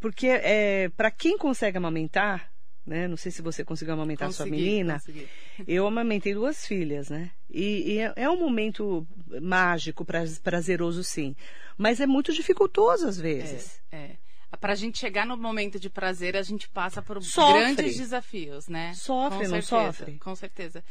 porque 0.00 0.28
é, 0.28 0.88
para 0.90 1.10
quem 1.10 1.36
consegue 1.36 1.76
amamentar, 1.76 2.50
né? 2.86 3.08
Não 3.08 3.16
sei 3.16 3.32
se 3.32 3.42
você 3.42 3.64
conseguiu 3.64 3.94
amamentar 3.94 4.28
consegui, 4.28 4.48
sua 4.48 4.56
menina. 4.56 4.94
Consegui. 4.94 5.28
Eu 5.66 5.86
amamentei 5.86 6.34
duas 6.34 6.66
filhas, 6.66 7.10
né? 7.10 7.30
E, 7.50 7.94
e 7.94 7.98
é, 7.98 8.12
é 8.16 8.30
um 8.30 8.38
momento 8.38 9.06
mágico, 9.40 10.04
prazeroso, 10.42 11.02
sim. 11.02 11.34
Mas 11.76 12.00
é 12.00 12.06
muito 12.06 12.32
dificultoso 12.32 13.06
às 13.06 13.18
vezes. 13.18 13.80
É. 13.90 13.96
é 13.96 14.27
para 14.60 14.72
a 14.72 14.76
gente 14.76 14.98
chegar 14.98 15.26
no 15.26 15.36
momento 15.36 15.78
de 15.78 15.88
prazer, 15.88 16.36
a 16.36 16.42
gente 16.42 16.68
passa 16.68 17.02
por 17.02 17.22
sofre. 17.22 17.60
grandes 17.60 17.96
desafios, 17.96 18.68
né? 18.68 18.92
Sofre, 18.94 19.38
com 19.38 19.44
não 19.44 19.62
certeza, 19.62 19.92
sofre? 19.92 20.18
Com 20.18 20.34
certeza. 20.34 20.84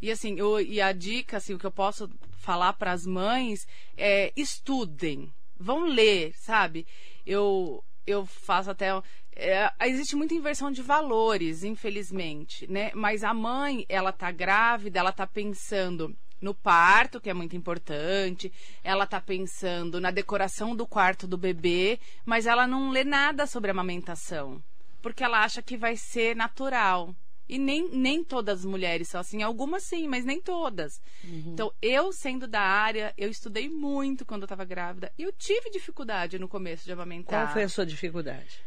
E 0.00 0.10
assim, 0.10 0.38
eu, 0.38 0.60
e 0.60 0.80
a 0.80 0.92
dica, 0.92 1.38
assim, 1.38 1.54
o 1.54 1.58
que 1.58 1.66
eu 1.66 1.70
posso 1.70 2.10
falar 2.38 2.74
para 2.74 2.92
as 2.92 3.06
mães 3.06 3.66
é 3.96 4.32
estudem, 4.36 5.32
vão 5.58 5.84
ler, 5.84 6.34
sabe? 6.36 6.86
Eu, 7.24 7.82
eu 8.06 8.26
faço 8.26 8.70
até 8.70 8.90
é, 9.36 9.68
existe 9.88 10.14
muita 10.14 10.34
inversão 10.34 10.70
de 10.70 10.80
valores, 10.80 11.64
infelizmente, 11.64 12.70
né? 12.70 12.92
Mas 12.94 13.24
a 13.24 13.34
mãe, 13.34 13.84
ela 13.88 14.12
tá 14.12 14.30
grávida, 14.30 15.00
ela 15.00 15.12
tá 15.12 15.26
pensando 15.26 16.16
no 16.44 16.54
parto, 16.54 17.20
que 17.20 17.30
é 17.30 17.34
muito 17.34 17.56
importante, 17.56 18.52
ela 18.84 19.06
tá 19.06 19.18
pensando 19.18 19.98
na 19.98 20.10
decoração 20.10 20.76
do 20.76 20.86
quarto 20.86 21.26
do 21.26 21.38
bebê, 21.38 21.98
mas 22.24 22.44
ela 22.44 22.66
não 22.66 22.90
lê 22.90 23.02
nada 23.02 23.46
sobre 23.46 23.70
amamentação, 23.70 24.62
porque 25.00 25.24
ela 25.24 25.42
acha 25.42 25.62
que 25.62 25.76
vai 25.76 25.96
ser 25.96 26.36
natural. 26.36 27.16
E 27.46 27.58
nem, 27.58 27.90
nem 27.90 28.24
todas 28.24 28.60
as 28.60 28.64
mulheres 28.64 29.08
são 29.08 29.20
assim, 29.20 29.42
algumas 29.42 29.84
sim, 29.84 30.06
mas 30.08 30.24
nem 30.24 30.40
todas. 30.40 31.00
Uhum. 31.22 31.52
Então, 31.52 31.72
eu 31.80 32.10
sendo 32.12 32.46
da 32.46 32.60
área, 32.60 33.12
eu 33.18 33.30
estudei 33.30 33.68
muito 33.68 34.24
quando 34.24 34.42
eu 34.42 34.46
estava 34.46 34.64
grávida 34.64 35.12
e 35.18 35.22
eu 35.22 35.32
tive 35.32 35.70
dificuldade 35.70 36.38
no 36.38 36.48
começo 36.48 36.84
de 36.84 36.92
amamentar. 36.92 37.46
Qual 37.46 37.52
foi 37.52 37.62
a 37.64 37.68
sua 37.68 37.84
dificuldade? 37.84 38.60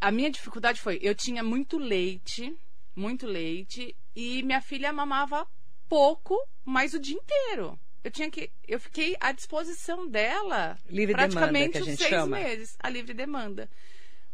A 0.00 0.10
minha 0.10 0.30
dificuldade 0.30 0.80
foi, 0.80 0.98
eu 1.02 1.14
tinha 1.14 1.42
muito 1.42 1.76
leite, 1.76 2.56
muito 2.94 3.26
leite, 3.26 3.94
e 4.14 4.42
minha 4.42 4.62
filha 4.62 4.92
mamava 4.92 5.46
pouco, 5.88 6.36
mas 6.64 6.94
o 6.94 6.98
dia 6.98 7.16
inteiro. 7.16 7.78
Eu 8.02 8.10
tinha 8.10 8.30
que. 8.30 8.50
Eu 8.66 8.78
fiquei 8.78 9.16
à 9.20 9.32
disposição 9.32 10.06
dela 10.08 10.78
livre 10.88 11.14
praticamente 11.14 11.74
demanda, 11.74 11.92
uns 11.92 11.98
seis 11.98 12.10
chama. 12.10 12.36
meses. 12.38 12.76
A 12.78 12.88
livre 12.88 13.12
demanda. 13.12 13.68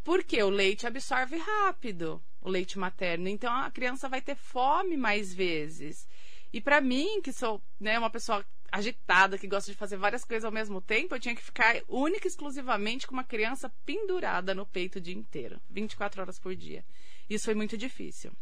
Porque 0.02 0.42
o 0.42 0.50
leite 0.50 0.86
absorve 0.86 1.36
rápido, 1.38 2.22
o 2.42 2.50
leite 2.50 2.78
materno. 2.78 3.26
Então 3.28 3.52
a 3.52 3.70
criança 3.70 4.08
vai 4.08 4.20
ter 4.20 4.36
fome 4.36 4.96
mais 4.96 5.32
vezes. 5.32 6.06
E 6.52 6.60
para 6.60 6.80
mim, 6.80 7.20
que 7.22 7.32
sou 7.32 7.60
né, 7.80 7.98
uma 7.98 8.10
pessoa 8.10 8.44
agitada, 8.70 9.38
que 9.38 9.46
gosta 9.46 9.70
de 9.70 9.76
fazer 9.76 9.96
várias 9.96 10.24
coisas 10.24 10.44
ao 10.44 10.52
mesmo 10.52 10.80
tempo, 10.80 11.14
eu 11.14 11.20
tinha 11.20 11.34
que 11.34 11.42
ficar 11.42 11.80
única 11.88 12.26
e 12.26 12.30
exclusivamente 12.30 13.06
com 13.06 13.14
uma 13.14 13.24
criança 13.24 13.72
pendurada 13.84 14.54
no 14.54 14.66
peito 14.66 14.96
o 14.96 15.00
dia 15.00 15.14
inteiro, 15.14 15.60
24 15.70 16.20
horas 16.20 16.38
por 16.38 16.54
dia. 16.54 16.84
Isso 17.30 17.44
foi 17.44 17.54
muito 17.54 17.78
difícil. 17.78 18.32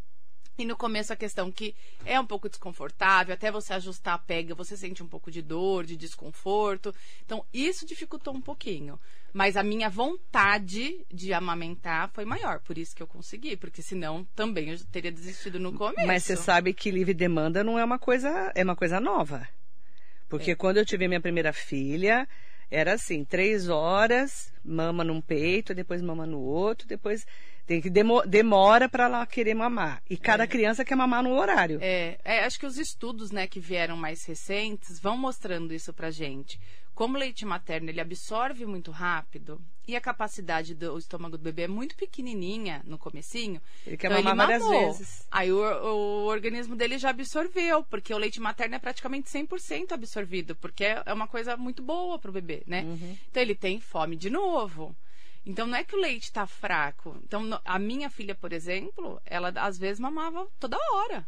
E 0.59 0.65
no 0.65 0.77
começo 0.77 1.13
a 1.13 1.17
questão 1.17 1.51
que 1.51 1.75
é 2.05 2.21
um 2.21 2.27
pouco 2.27 2.49
desconfortável, 2.49 3.35
até 3.35 3.51
você 3.51 3.73
ajustar 3.73 4.15
a 4.15 4.19
pega, 4.19 4.55
você 4.55 4.77
sente 4.77 5.03
um 5.03 5.09
pouco 5.09 5.31
de 5.31 5.41
dor, 5.41 5.85
de 5.85 5.97
desconforto. 5.97 6.95
Então, 7.25 7.45
isso 7.53 7.87
dificultou 7.87 8.35
um 8.35 8.41
pouquinho. 8.41 9.01
Mas 9.33 9.57
a 9.57 9.63
minha 9.63 9.89
vontade 9.89 11.07
de 11.11 11.33
amamentar 11.33 12.11
foi 12.13 12.27
maior, 12.27 12.61
por 12.61 12.77
isso 12.77 12.95
que 12.95 13.03
eu 13.03 13.07
consegui, 13.07 13.57
porque 13.57 13.81
senão 13.81 14.25
também 14.37 14.71
eu 14.71 14.79
teria 14.87 15.11
desistido 15.11 15.59
no 15.59 15.73
começo. 15.73 16.07
Mas 16.07 16.25
você 16.25 16.37
sabe 16.37 16.75
que 16.75 16.91
livre 16.91 17.15
demanda 17.15 17.65
não 17.65 17.79
é 17.79 17.85
uma 17.85 17.99
coisa, 17.99 18.53
é 18.55 18.63
uma 18.63 18.77
coisa 18.77 19.01
nova. 19.01 19.49
Porque 20.29 20.51
é. 20.51 20.55
quando 20.55 20.77
eu 20.77 20.85
tive 20.85 21.09
minha 21.09 21.21
primeira 21.21 21.53
filha, 21.53 22.29
era 22.71 22.95
assim, 22.95 23.25
três 23.25 23.69
horas, 23.69 24.53
mama 24.65 25.03
num 25.05 25.21
peito, 25.21 25.75
depois 25.75 26.01
mama 26.01 26.27
no 26.27 26.41
outro, 26.41 26.87
depois 26.87 27.27
tem 27.67 27.81
que 27.81 27.89
demo, 27.89 28.23
demora 28.23 28.89
para 28.89 29.05
ela 29.05 29.27
querer 29.27 29.55
mamar. 29.55 30.03
E 30.09 30.17
cada 30.17 30.45
é. 30.45 30.47
criança 30.47 30.85
quer 30.85 30.97
mamar 30.97 31.23
no 31.23 31.35
horário. 31.35 31.79
É, 31.81 32.19
é, 32.25 32.45
acho 32.45 32.59
que 32.59 32.67
os 32.67 32.79
estudos, 32.79 33.31
né, 33.31 33.47
que 33.47 33.61
vieram 33.61 33.97
mais 33.97 34.25
recentes 34.25 34.99
vão 34.99 35.17
mostrando 35.17 35.73
isso 35.73 35.93
pra 35.93 36.11
gente. 36.11 36.59
Como 36.95 37.17
o 37.17 37.19
leite 37.19 37.47
materno 37.47 37.89
ele 37.89 38.01
absorve 38.01 38.67
muito 38.67 38.91
rápido 38.91 39.59
e 39.89 39.97
a 39.97 40.01
capacidade 40.01 40.75
do 40.75 40.99
estômago 40.99 41.39
do 41.39 41.43
bebê 41.43 41.63
é 41.63 41.69
muito 41.69 41.97
pequenininha 41.97 42.83
no 42.85 42.99
comecinho. 42.99 43.63
Ele 43.87 43.97
quer 43.97 44.11
então 44.11 44.23
mamar 44.23 44.51
ele 44.51 44.59
várias 44.61 44.99
vezes. 44.99 45.27
Aí 45.31 45.51
o, 45.51 45.59
o, 45.59 46.27
organismo 46.27 46.77
dele 46.77 46.99
já 46.99 47.09
absorveu, 47.09 47.83
porque 47.85 48.13
o 48.13 48.19
leite 48.19 48.41
materno 48.41 48.75
é 48.75 48.79
praticamente 48.79 49.31
100% 49.31 49.93
absorvido, 49.93 50.55
porque 50.57 50.85
é 50.85 51.13
uma 51.13 51.27
coisa 51.27 51.57
muito 51.57 51.83
boa 51.83 52.19
pro 52.19 52.31
bebê, 52.31 52.63
né? 52.67 52.83
Uhum. 52.83 53.17
Então 53.31 53.43
ele 53.43 53.55
tem 53.55 53.81
fome 53.81 54.15
de 54.15 54.29
novo. 54.29 54.95
Então 55.45 55.67
não 55.67 55.77
é 55.77 55.85
que 55.85 55.97
o 55.97 56.01
leite 56.01 56.25
está 56.25 56.47
fraco. 56.47 57.17
Então 57.25 57.61
a 57.65 57.79
minha 57.79 58.09
filha, 58.09 58.35
por 58.35 58.53
exemplo, 58.53 59.21
ela 59.25 59.53
às 59.57 59.79
vezes 59.79 59.99
mamava 60.01 60.47
toda 60.59 60.79
hora. 60.95 61.27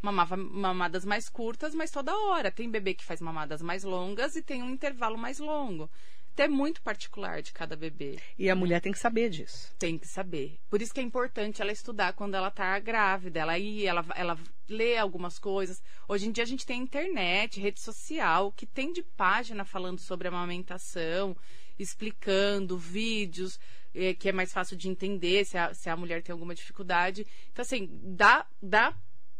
mamava 0.00 0.36
mamadas 0.36 1.04
mais 1.04 1.28
curtas, 1.28 1.74
mas 1.74 1.90
toda 1.90 2.16
hora. 2.16 2.50
Tem 2.50 2.68
bebê 2.68 2.94
que 2.94 3.04
faz 3.04 3.20
mamadas 3.20 3.62
mais 3.62 3.84
longas 3.84 4.34
e 4.34 4.42
tem 4.42 4.62
um 4.62 4.70
intervalo 4.70 5.16
mais 5.16 5.38
longo. 5.38 5.88
Então 6.32 6.46
é 6.46 6.48
muito 6.48 6.80
particular 6.80 7.42
de 7.42 7.52
cada 7.52 7.76
bebê. 7.76 8.18
E 8.38 8.48
a 8.48 8.56
mulher 8.56 8.80
tem 8.80 8.90
que 8.90 8.98
saber 8.98 9.28
disso. 9.28 9.70
Tem 9.78 9.98
que 9.98 10.08
saber. 10.08 10.58
Por 10.70 10.80
isso 10.80 10.92
que 10.92 10.98
é 11.00 11.02
importante 11.02 11.60
ela 11.60 11.70
estudar 11.70 12.14
quando 12.14 12.34
ela 12.34 12.48
está 12.48 12.78
grávida. 12.78 13.40
Ela 13.40 13.58
ir, 13.58 13.84
ela, 13.84 14.04
ela 14.16 14.38
lê 14.66 14.96
algumas 14.96 15.38
coisas. 15.38 15.82
Hoje 16.08 16.26
em 16.26 16.32
dia 16.32 16.42
a 16.42 16.46
gente 16.46 16.64
tem 16.64 16.80
internet, 16.80 17.60
rede 17.60 17.80
social, 17.80 18.50
que 18.50 18.64
tem 18.64 18.92
de 18.92 19.02
página 19.02 19.62
falando 19.62 20.00
sobre 20.00 20.26
amamentação, 20.26 21.36
explicando 21.78 22.76
vídeos, 22.78 23.58
eh, 23.94 24.14
que 24.14 24.28
é 24.28 24.32
mais 24.32 24.52
fácil 24.52 24.76
de 24.76 24.88
entender 24.88 25.44
se 25.44 25.56
a, 25.58 25.72
se 25.74 25.88
a 25.88 25.96
mulher 25.96 26.22
tem 26.22 26.32
alguma 26.32 26.54
dificuldade. 26.54 27.26
Então, 27.50 27.62
assim, 27.62 27.88
dá, 28.02 28.46
dá 28.62 28.94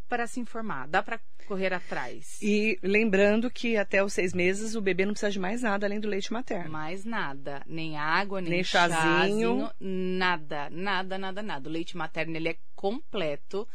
para 0.08 0.26
se 0.26 0.38
informar, 0.40 0.86
dá 0.88 1.02
para 1.02 1.18
correr 1.46 1.72
atrás. 1.72 2.38
E 2.42 2.78
lembrando 2.82 3.50
que 3.50 3.78
até 3.78 4.04
os 4.04 4.12
seis 4.12 4.34
meses 4.34 4.74
o 4.74 4.80
bebê 4.82 5.06
não 5.06 5.12
precisa 5.12 5.32
de 5.32 5.40
mais 5.40 5.62
nada 5.62 5.86
além 5.86 5.98
do 6.00 6.06
leite 6.06 6.30
materno. 6.32 6.70
Mais 6.70 7.04
nada. 7.04 7.62
Nem 7.66 7.96
água, 7.96 8.40
nem, 8.40 8.50
Nem 8.50 8.64
chazinho. 8.64 9.00
chazinho. 9.60 9.70
Nada, 9.80 10.68
nada, 10.70 11.16
nada, 11.16 11.42
nada. 11.42 11.68
O 11.68 11.72
leite 11.72 11.96
materno 11.96 12.36
ele 12.36 12.50
é 12.50 12.56
completo 12.74 13.66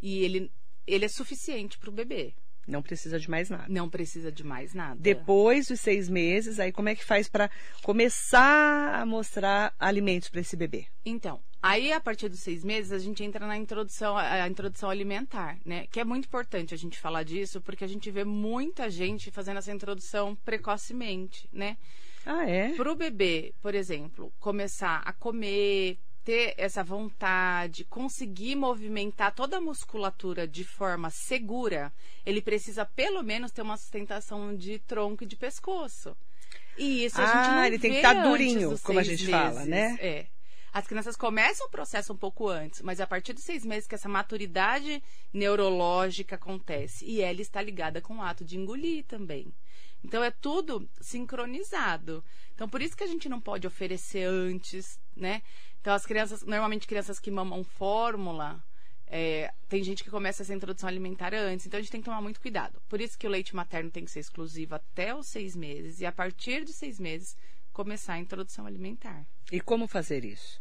e 0.00 0.24
ele, 0.24 0.50
ele 0.86 1.04
é 1.04 1.08
suficiente 1.08 1.78
para 1.78 1.90
o 1.90 1.92
bebê. 1.92 2.34
Não 2.66 2.82
precisa 2.82 3.18
de 3.18 3.28
mais 3.28 3.50
nada. 3.50 3.64
Não 3.68 3.88
precisa 3.88 4.30
de 4.30 4.44
mais 4.44 4.72
nada. 4.72 4.96
Depois 5.00 5.68
dos 5.68 5.80
seis 5.80 6.08
meses, 6.08 6.60
aí 6.60 6.70
como 6.70 6.88
é 6.88 6.94
que 6.94 7.04
faz 7.04 7.28
para 7.28 7.50
começar 7.82 9.00
a 9.00 9.04
mostrar 9.04 9.74
alimentos 9.78 10.28
para 10.28 10.40
esse 10.40 10.56
bebê? 10.56 10.86
Então, 11.04 11.40
aí 11.60 11.92
a 11.92 12.00
partir 12.00 12.28
dos 12.28 12.40
seis 12.40 12.62
meses 12.62 12.92
a 12.92 12.98
gente 12.98 13.24
entra 13.24 13.46
na 13.46 13.56
introdução, 13.56 14.16
a 14.16 14.48
introdução 14.48 14.88
alimentar, 14.88 15.58
né? 15.64 15.86
Que 15.90 16.00
é 16.00 16.04
muito 16.04 16.26
importante 16.26 16.72
a 16.72 16.78
gente 16.78 16.98
falar 16.98 17.24
disso, 17.24 17.60
porque 17.60 17.84
a 17.84 17.88
gente 17.88 18.10
vê 18.10 18.24
muita 18.24 18.88
gente 18.88 19.30
fazendo 19.30 19.58
essa 19.58 19.72
introdução 19.72 20.36
precocemente, 20.36 21.48
né? 21.52 21.76
Ah, 22.24 22.48
é? 22.48 22.72
Para 22.74 22.92
o 22.92 22.96
bebê, 22.96 23.52
por 23.60 23.74
exemplo, 23.74 24.32
começar 24.38 25.02
a 25.04 25.12
comer, 25.12 25.98
ter 26.24 26.54
essa 26.56 26.82
vontade, 26.84 27.84
conseguir 27.84 28.54
movimentar 28.56 29.34
toda 29.34 29.56
a 29.56 29.60
musculatura 29.60 30.46
de 30.46 30.64
forma 30.64 31.10
segura, 31.10 31.92
ele 32.24 32.40
precisa 32.40 32.84
pelo 32.84 33.22
menos 33.22 33.50
ter 33.50 33.62
uma 33.62 33.76
sustentação 33.76 34.54
de 34.56 34.78
tronco 34.80 35.24
e 35.24 35.26
de 35.26 35.36
pescoço. 35.36 36.16
E 36.78 37.04
isso 37.04 37.20
a 37.20 37.26
gente 37.26 37.36
Ah, 37.36 37.56
não 37.56 37.64
ele 37.64 37.78
tem 37.78 37.90
que 37.90 38.00
vê 38.00 38.06
estar 38.08 38.22
durinho, 38.28 38.78
como 38.80 38.98
a 38.98 39.02
gente 39.02 39.26
fala, 39.26 39.64
meses. 39.64 39.68
né? 39.68 39.98
É. 40.00 40.26
As 40.72 40.86
crianças 40.86 41.16
começam 41.16 41.66
o 41.66 41.70
processo 41.70 42.14
um 42.14 42.16
pouco 42.16 42.48
antes, 42.48 42.80
mas 42.80 42.98
a 42.98 43.06
partir 43.06 43.34
dos 43.34 43.44
seis 43.44 43.62
meses 43.62 43.86
que 43.86 43.94
essa 43.94 44.08
maturidade 44.08 45.02
neurológica 45.30 46.36
acontece. 46.36 47.04
E 47.04 47.20
ela 47.20 47.42
está 47.42 47.60
ligada 47.60 48.00
com 48.00 48.16
o 48.16 48.22
ato 48.22 48.42
de 48.42 48.56
engolir 48.56 49.04
também. 49.04 49.52
Então 50.02 50.24
é 50.24 50.30
tudo 50.30 50.88
sincronizado. 50.98 52.24
Então 52.54 52.68
por 52.68 52.80
isso 52.80 52.96
que 52.96 53.04
a 53.04 53.06
gente 53.06 53.28
não 53.28 53.40
pode 53.40 53.66
oferecer 53.66 54.24
antes, 54.24 54.98
né? 55.14 55.42
Então 55.82 55.92
as 55.92 56.06
crianças, 56.06 56.42
normalmente 56.44 56.86
crianças 56.86 57.18
que 57.18 57.28
mamam 57.30 57.64
fórmula, 57.64 58.64
é, 59.08 59.52
tem 59.68 59.82
gente 59.82 60.04
que 60.04 60.10
começa 60.10 60.42
essa 60.42 60.54
introdução 60.54 60.88
alimentar 60.88 61.34
antes, 61.34 61.66
então 61.66 61.76
a 61.78 61.82
gente 61.82 61.90
tem 61.90 62.00
que 62.00 62.04
tomar 62.04 62.22
muito 62.22 62.40
cuidado. 62.40 62.80
Por 62.88 63.00
isso 63.00 63.18
que 63.18 63.26
o 63.26 63.30
leite 63.30 63.54
materno 63.54 63.90
tem 63.90 64.04
que 64.04 64.10
ser 64.12 64.20
exclusivo 64.20 64.76
até 64.76 65.12
os 65.14 65.26
seis 65.26 65.56
meses 65.56 66.00
e 66.00 66.06
a 66.06 66.12
partir 66.12 66.64
de 66.64 66.72
seis 66.72 67.00
meses 67.00 67.36
começar 67.72 68.14
a 68.14 68.18
introdução 68.20 68.64
alimentar. 68.64 69.26
E 69.50 69.60
como 69.60 69.88
fazer 69.88 70.24
isso? 70.24 70.60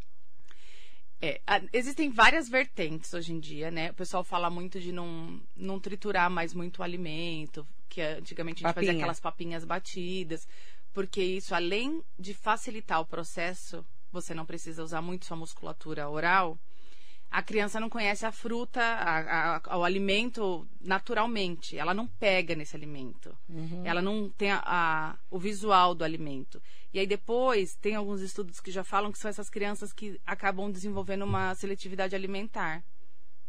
É, 1.22 1.40
a- 1.46 1.62
existem 1.72 2.10
várias 2.10 2.50
vertentes 2.50 3.14
hoje 3.14 3.32
em 3.32 3.40
dia, 3.40 3.70
né? 3.70 3.92
O 3.92 3.94
pessoal 3.94 4.24
fala 4.24 4.50
muito 4.50 4.80
de 4.80 4.92
não, 4.92 5.40
não 5.56 5.80
triturar 5.80 6.32
mais 6.32 6.52
muito 6.52 6.80
o 6.80 6.84
alimento, 6.84 7.66
que 7.88 8.02
antigamente 8.02 8.66
a 8.66 8.68
gente 8.70 8.74
fazia 8.74 8.88
Papinha. 8.90 9.04
aquelas 9.04 9.20
papinhas 9.20 9.64
batidas, 9.64 10.48
porque 10.92 11.22
isso, 11.22 11.54
além 11.54 12.04
de 12.18 12.34
facilitar 12.34 13.00
o 13.00 13.06
processo, 13.06 13.86
você 14.12 14.34
não 14.34 14.46
precisa 14.46 14.84
usar 14.84 15.02
muito 15.02 15.26
sua 15.26 15.38
musculatura 15.38 16.10
oral, 16.10 16.58
a 17.30 17.42
criança 17.42 17.80
não 17.80 17.90
conhece 17.90 18.26
a 18.26 18.32
fruta, 18.32 18.82
a- 18.82 19.62
a- 19.66 19.78
o 19.78 19.84
alimento 19.86 20.68
naturalmente. 20.82 21.78
Ela 21.78 21.94
não 21.94 22.06
pega 22.06 22.56
nesse 22.56 22.76
alimento. 22.76 23.34
Ela 23.86 24.02
não 24.02 24.30
tem 24.30 24.52
a- 24.52 24.62
a- 24.66 25.16
o 25.30 25.40
visual 25.40 25.96
do 25.96 26.04
alimento. 26.04 26.62
E 26.94 27.00
aí 27.00 27.08
depois 27.08 27.74
tem 27.76 27.96
alguns 27.96 28.20
estudos 28.22 28.60
que 28.60 28.70
já 28.70 28.84
falam 28.84 29.12
que 29.14 29.18
são 29.18 29.30
essas 29.30 29.50
crianças 29.50 29.94
que 29.94 30.20
acabam 30.26 30.70
desenvolvendo 30.70 31.24
uma 31.24 31.56
seletividade 31.56 32.14
alimentar. 32.16 32.84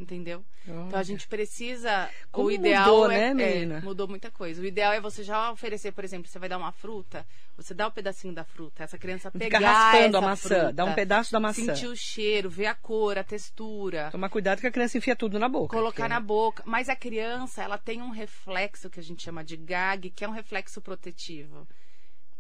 Entendeu? 0.03 0.45
Então 0.67 0.99
a 0.99 1.03
gente 1.05 1.29
precisa. 1.29 2.11
Como 2.33 2.49
o 2.49 2.51
ideal 2.51 2.85
mudou, 2.87 3.11
é, 3.11 3.33
né, 3.33 3.63
é, 3.63 3.81
mudou 3.81 4.09
muita 4.09 4.33
coisa. 4.33 4.61
O 4.61 4.65
ideal 4.65 4.93
é 4.93 5.01
você 5.01 5.23
já 5.23 5.53
oferecer, 5.53 5.93
por 5.93 6.03
exemplo, 6.03 6.29
você 6.29 6.41
vai 6.41 6.49
dar 6.49 6.59
uma 6.59 6.73
fruta, 6.73 7.25
você 7.57 7.73
dá 7.73 7.87
o 7.87 7.91
pedacinho 7.93 8.35
da 8.35 8.43
fruta, 8.43 8.83
essa 8.83 8.99
criança 8.99 9.31
pegar 9.31 9.59
Fica 9.59 9.71
raspando 9.71 10.17
a 10.17 10.21
maçã, 10.21 10.49
fruta, 10.49 10.73
dá 10.73 10.85
um 10.85 10.95
pedaço 10.95 11.31
da 11.31 11.39
maçã. 11.39 11.63
sentir 11.63 11.87
o 11.87 11.95
cheiro, 11.97 12.51
ver 12.51 12.67
a 12.67 12.75
cor, 12.75 13.17
a 13.17 13.23
textura, 13.23 14.11
Tomar 14.11 14.29
cuidado 14.29 14.61
que 14.61 14.67
a 14.67 14.73
criança 14.73 14.99
enfia 14.99 15.15
tudo 15.15 15.39
na 15.39 15.49
boca. 15.49 15.77
colocar 15.77 16.03
porque- 16.03 16.09
na 16.15 16.21
boca. 16.21 16.63
Mas 16.67 16.89
a 16.89 16.97
criança, 16.97 17.63
ela 17.63 17.79
tem 17.79 18.03
um 18.03 18.11
reflexo 18.11 18.91
que 18.91 18.99
a 18.99 19.03
gente 19.03 19.23
chama 19.23 19.45
de 19.45 19.57
gag, 19.57 20.11
que 20.11 20.25
é 20.25 20.29
um 20.29 20.33
reflexo 20.33 20.81
protetivo. 20.81 21.67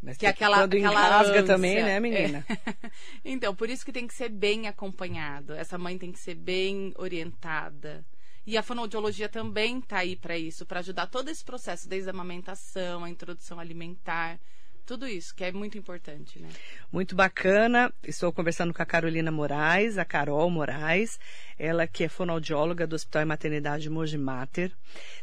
Mas 0.02 0.16
Que 0.16 0.26
aquela, 0.26 0.58
quando 0.58 0.74
aquela 0.74 0.92
engasga 0.92 1.30
ânsia. 1.30 1.42
também, 1.44 1.82
né, 1.82 2.00
menina? 2.00 2.44
É. 2.48 2.90
então, 3.24 3.54
por 3.54 3.70
isso 3.70 3.84
que 3.84 3.92
tem 3.92 4.06
que 4.06 4.14
ser 4.14 4.28
bem 4.28 4.66
acompanhado. 4.66 5.52
Essa 5.54 5.78
mãe 5.78 5.96
tem 5.96 6.10
que 6.10 6.18
ser 6.18 6.34
bem 6.34 6.92
orientada. 6.96 8.04
E 8.44 8.58
a 8.58 8.62
fonoaudiologia 8.62 9.28
também 9.28 9.78
está 9.78 9.98
aí 9.98 10.16
para 10.16 10.36
isso, 10.36 10.66
para 10.66 10.80
ajudar 10.80 11.06
todo 11.06 11.28
esse 11.28 11.44
processo, 11.44 11.88
desde 11.88 12.08
a 12.08 12.12
amamentação, 12.12 13.04
a 13.04 13.10
introdução 13.10 13.60
alimentar, 13.60 14.40
tudo 14.84 15.06
isso, 15.06 15.34
que 15.34 15.44
é 15.44 15.52
muito 15.52 15.78
importante, 15.78 16.40
né? 16.40 16.48
Muito 16.92 17.14
bacana. 17.14 17.92
Estou 18.02 18.32
conversando 18.32 18.74
com 18.74 18.82
a 18.82 18.86
Carolina 18.86 19.30
Moraes, 19.30 19.96
a 19.98 20.04
Carol 20.04 20.50
Moraes, 20.50 21.18
ela 21.58 21.86
que 21.86 22.04
é 22.04 22.08
fonoaudióloga 22.08 22.86
do 22.86 22.94
Hospital 22.96 23.22
e 23.22 23.24
Maternidade 23.24 23.88
Mogi 23.88 24.18
Mater. 24.18 24.72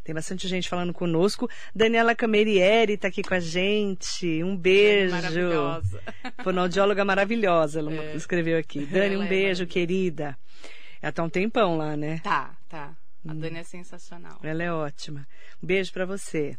Tem 0.04 0.16
bastante 0.16 0.48
gente 0.48 0.70
falando 0.70 0.94
conosco. 0.94 1.50
Daniela 1.76 2.16
Camerieri 2.16 2.94
está 2.94 3.08
aqui 3.10 3.22
com 3.22 3.34
a 3.34 3.40
gente. 3.40 4.44
Um 4.44 4.56
beijo. 4.56 5.14
Maravilhosa. 5.16 6.02
Fonoaudióloga 6.44 7.04
maravilhosa, 7.06 7.80
ela 7.80 7.94
É. 7.94 8.16
escreveu 8.16 8.58
aqui. 8.58 8.86
Dani, 8.86 9.16
Ela 9.16 9.24
um 9.24 9.26
é 9.26 9.30
beijo, 9.30 9.44
maravilhosa. 9.64 9.66
querida. 9.66 10.38
Ela 11.02 11.12
tá 11.12 11.24
um 11.24 11.30
tempão 11.30 11.78
lá, 11.78 11.96
né? 11.96 12.20
Tá, 12.24 12.56
tá. 12.68 12.96
A 13.30 13.34
Dani 13.34 13.60
é 13.60 13.64
sensacional. 13.64 14.40
Ela 14.44 14.64
é 14.64 14.72
ótima. 14.72 15.28
Um 15.62 15.68
beijo 15.68 15.92
para 15.94 16.06
você. 16.06 16.58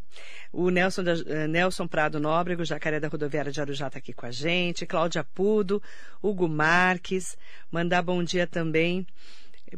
O 0.52 0.70
Nelson, 0.70 1.02
da- 1.02 1.12
eh, 1.26 1.46
Nelson 1.48 1.86
Prado 1.86 2.20
Nóbrego, 2.20 2.64
Jacaré 2.64 3.00
da 3.00 3.08
Rodoviária 3.08 3.50
de 3.50 3.60
Arujá, 3.60 3.86
está 3.88 3.98
aqui 3.98 4.12
com 4.12 4.26
a 4.26 4.30
gente. 4.30 4.86
Cláudia 4.86 5.24
Pudo, 5.24 5.82
Hugo 6.22 6.48
Marques. 6.48 7.36
Mandar 7.70 8.02
bom 8.02 8.22
dia 8.22 8.46
também 8.46 9.06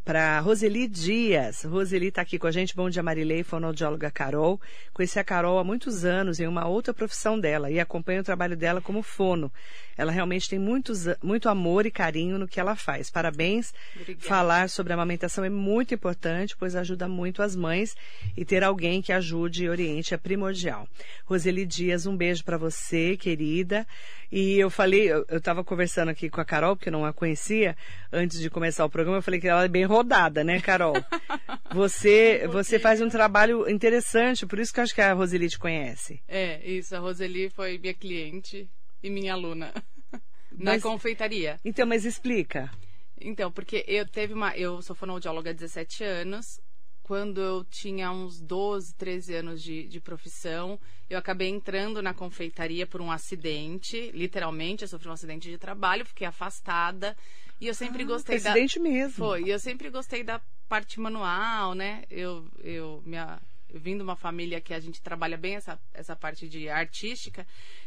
para 0.00 0.40
Roseli 0.40 0.88
Dias. 0.88 1.64
Roseli 1.64 2.08
está 2.08 2.22
aqui 2.22 2.38
com 2.38 2.46
a 2.46 2.50
gente. 2.50 2.74
Bom 2.74 2.88
dia, 2.88 3.02
Marilei, 3.02 3.42
fonoaudióloga 3.42 4.10
Carol. 4.10 4.60
Conheci 4.92 5.18
a 5.18 5.24
Carol 5.24 5.58
há 5.58 5.64
muitos 5.64 6.04
anos 6.04 6.40
em 6.40 6.46
uma 6.46 6.66
outra 6.66 6.94
profissão 6.94 7.38
dela 7.38 7.70
e 7.70 7.78
acompanho 7.78 8.20
o 8.20 8.24
trabalho 8.24 8.56
dela 8.56 8.80
como 8.80 9.02
fono. 9.02 9.52
Ela 9.96 10.10
realmente 10.10 10.48
tem 10.48 10.58
muitos, 10.58 11.06
muito 11.22 11.48
amor 11.48 11.84
e 11.84 11.90
carinho 11.90 12.38
no 12.38 12.48
que 12.48 12.58
ela 12.58 12.74
faz. 12.74 13.10
Parabéns. 13.10 13.74
Obrigada. 13.94 14.26
Falar 14.26 14.68
sobre 14.70 14.92
amamentação 14.92 15.44
é 15.44 15.50
muito 15.50 15.94
importante, 15.94 16.56
pois 16.56 16.74
ajuda 16.74 17.06
muito 17.06 17.42
as 17.42 17.54
mães 17.54 17.94
e 18.36 18.44
ter 18.44 18.64
alguém 18.64 19.02
que 19.02 19.12
ajude 19.12 19.64
e 19.64 19.68
oriente 19.68 20.14
é 20.14 20.16
primordial. 20.16 20.88
Roseli 21.26 21.66
Dias, 21.66 22.06
um 22.06 22.16
beijo 22.16 22.44
para 22.44 22.56
você, 22.56 23.16
querida. 23.16 23.86
E 24.30 24.58
eu 24.58 24.70
falei, 24.70 25.12
eu 25.12 25.26
estava 25.30 25.62
conversando 25.62 26.08
aqui 26.08 26.30
com 26.30 26.40
a 26.40 26.44
Carol, 26.44 26.74
porque 26.74 26.88
eu 26.88 26.92
não 26.92 27.04
a 27.04 27.12
conhecia, 27.12 27.76
antes 28.10 28.40
de 28.40 28.48
começar 28.48 28.82
o 28.82 28.88
programa, 28.88 29.18
eu 29.18 29.22
falei 29.22 29.38
que 29.38 29.46
ela 29.46 29.64
é 29.64 29.68
bem 29.68 29.81
rodada, 29.86 30.42
né, 30.44 30.60
Carol? 30.60 30.94
Você, 31.72 32.46
você 32.48 32.78
faz 32.78 33.00
um 33.00 33.08
trabalho 33.08 33.68
interessante, 33.68 34.46
por 34.46 34.58
isso 34.58 34.72
que 34.72 34.78
eu 34.80 34.84
acho 34.84 34.94
que 34.94 35.00
a 35.00 35.12
Roseli 35.14 35.48
te 35.48 35.58
conhece. 35.58 36.22
É, 36.28 36.62
isso. 36.68 36.94
A 36.94 36.98
Roseli 36.98 37.48
foi 37.48 37.78
minha 37.78 37.94
cliente 37.94 38.68
e 39.02 39.08
minha 39.08 39.32
aluna 39.32 39.72
na 40.52 40.72
Mas- 40.72 40.82
confeitaria. 40.82 41.58
Então, 41.64 41.86
mas 41.86 42.04
explica. 42.04 42.70
Então, 43.18 43.50
porque 43.50 43.84
eu 43.88 44.06
teve 44.06 44.34
uma. 44.34 44.54
Eu 44.56 44.82
sou 44.82 44.94
fonoaudióloga 44.94 45.50
há 45.50 45.54
17 45.54 46.04
anos. 46.04 46.60
Quando 47.02 47.40
eu 47.40 47.64
tinha 47.64 48.10
uns 48.12 48.40
12, 48.40 48.94
13 48.94 49.34
anos 49.34 49.62
de, 49.62 49.86
de 49.88 50.00
profissão, 50.00 50.78
eu 51.10 51.18
acabei 51.18 51.48
entrando 51.48 52.00
na 52.02 52.12
confeitaria 52.14 52.86
por 52.86 53.00
um 53.00 53.10
acidente. 53.10 54.10
Literalmente, 54.12 54.82
eu 54.82 54.88
sofri 54.88 55.08
um 55.08 55.12
acidente 55.12 55.48
de 55.50 55.58
trabalho, 55.58 56.04
fiquei 56.06 56.26
afastada. 56.26 57.16
E 57.62 57.68
eu 57.68 57.74
sempre 57.74 58.02
gostei 58.02 58.40
da. 58.40 58.52
Mesmo. 58.80 59.12
Foi, 59.12 59.44
e 59.44 59.50
eu 59.50 59.58
sempre 59.60 59.88
gostei 59.88 60.24
da 60.24 60.40
parte 60.68 60.98
manual, 60.98 61.76
né? 61.76 62.02
Eu, 62.10 62.44
eu, 62.58 63.00
minha, 63.06 63.40
vim 63.72 63.96
de 63.96 64.02
uma 64.02 64.16
família 64.16 64.60
que 64.60 64.74
a 64.74 64.80
gente 64.80 65.00
trabalha 65.00 65.36
bem 65.36 65.54
essa, 65.54 65.78
essa 65.94 66.16
parte 66.16 66.48
de 66.48 66.68
artística. 66.68 67.46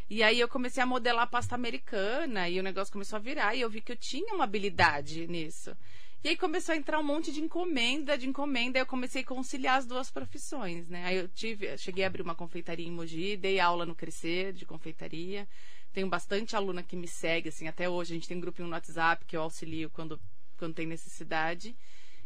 E 0.09 0.23
aí 0.23 0.39
eu 0.39 0.47
comecei 0.47 0.81
a 0.81 0.85
modelar 0.85 1.29
pasta 1.29 1.55
americana 1.55 2.47
e 2.47 2.57
o 2.57 2.63
negócio 2.63 2.93
começou 2.93 3.17
a 3.17 3.19
virar 3.19 3.53
e 3.53 3.59
eu 3.59 3.69
vi 3.69 3.81
que 3.81 3.91
eu 3.91 3.97
tinha 3.97 4.33
uma 4.33 4.45
habilidade 4.45 5.27
nisso. 5.27 5.75
E 6.23 6.29
aí 6.29 6.37
começou 6.37 6.71
a 6.71 6.77
entrar 6.77 6.97
um 6.97 7.03
monte 7.03 7.29
de 7.33 7.41
encomenda, 7.41 8.17
de 8.17 8.29
encomenda, 8.29 8.79
e 8.79 8.81
eu 8.81 8.85
comecei 8.85 9.23
a 9.23 9.25
conciliar 9.25 9.77
as 9.77 9.85
duas 9.85 10.09
profissões, 10.09 10.87
né? 10.87 11.03
Aí 11.05 11.17
eu 11.17 11.27
tive, 11.27 11.77
cheguei 11.77 12.05
a 12.05 12.07
abrir 12.07 12.21
uma 12.21 12.33
confeitaria 12.33 12.87
em 12.87 12.91
Mogi, 12.91 13.35
dei 13.35 13.59
aula 13.59 13.85
no 13.85 13.93
Crescer 13.93 14.53
de 14.53 14.65
confeitaria. 14.65 15.45
Tenho 15.95 16.09
bastante 16.09 16.57
aluna 16.57 16.83
que 16.83 16.93
me 16.93 17.07
segue, 17.07 17.47
assim, 17.47 17.69
até 17.69 17.87
hoje 17.87 18.11
a 18.11 18.15
gente 18.15 18.27
tem 18.27 18.35
um 18.35 18.41
grupinho 18.41 18.67
no 18.67 18.73
WhatsApp 18.73 19.23
que 19.23 19.37
eu 19.37 19.41
auxilio 19.41 19.89
quando, 19.89 20.19
quando 20.57 20.73
tem 20.73 20.85
necessidade. 20.85 21.73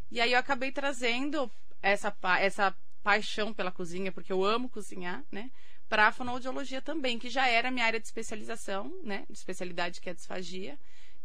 E 0.09 0.19
aí 0.19 0.31
eu 0.31 0.39
acabei 0.39 0.71
trazendo 0.71 1.51
essa, 1.79 2.11
essa 2.39 2.75
paixão 3.03 3.53
pela 3.53 3.71
cozinha, 3.71 4.11
porque 4.11 4.33
eu 4.33 4.43
amo 4.43 4.69
cozinhar, 4.69 5.23
né? 5.31 5.51
Para 5.87 6.07
a 6.07 6.11
fonoaudiologia 6.11 6.81
também, 6.81 7.19
que 7.19 7.29
já 7.29 7.47
era 7.47 7.69
minha 7.69 7.85
área 7.85 7.99
de 7.99 8.07
especialização, 8.07 8.91
né? 9.03 9.23
De 9.29 9.37
especialidade 9.37 10.01
que 10.01 10.09
é 10.09 10.13
a 10.13 10.15
disfagia. 10.15 10.75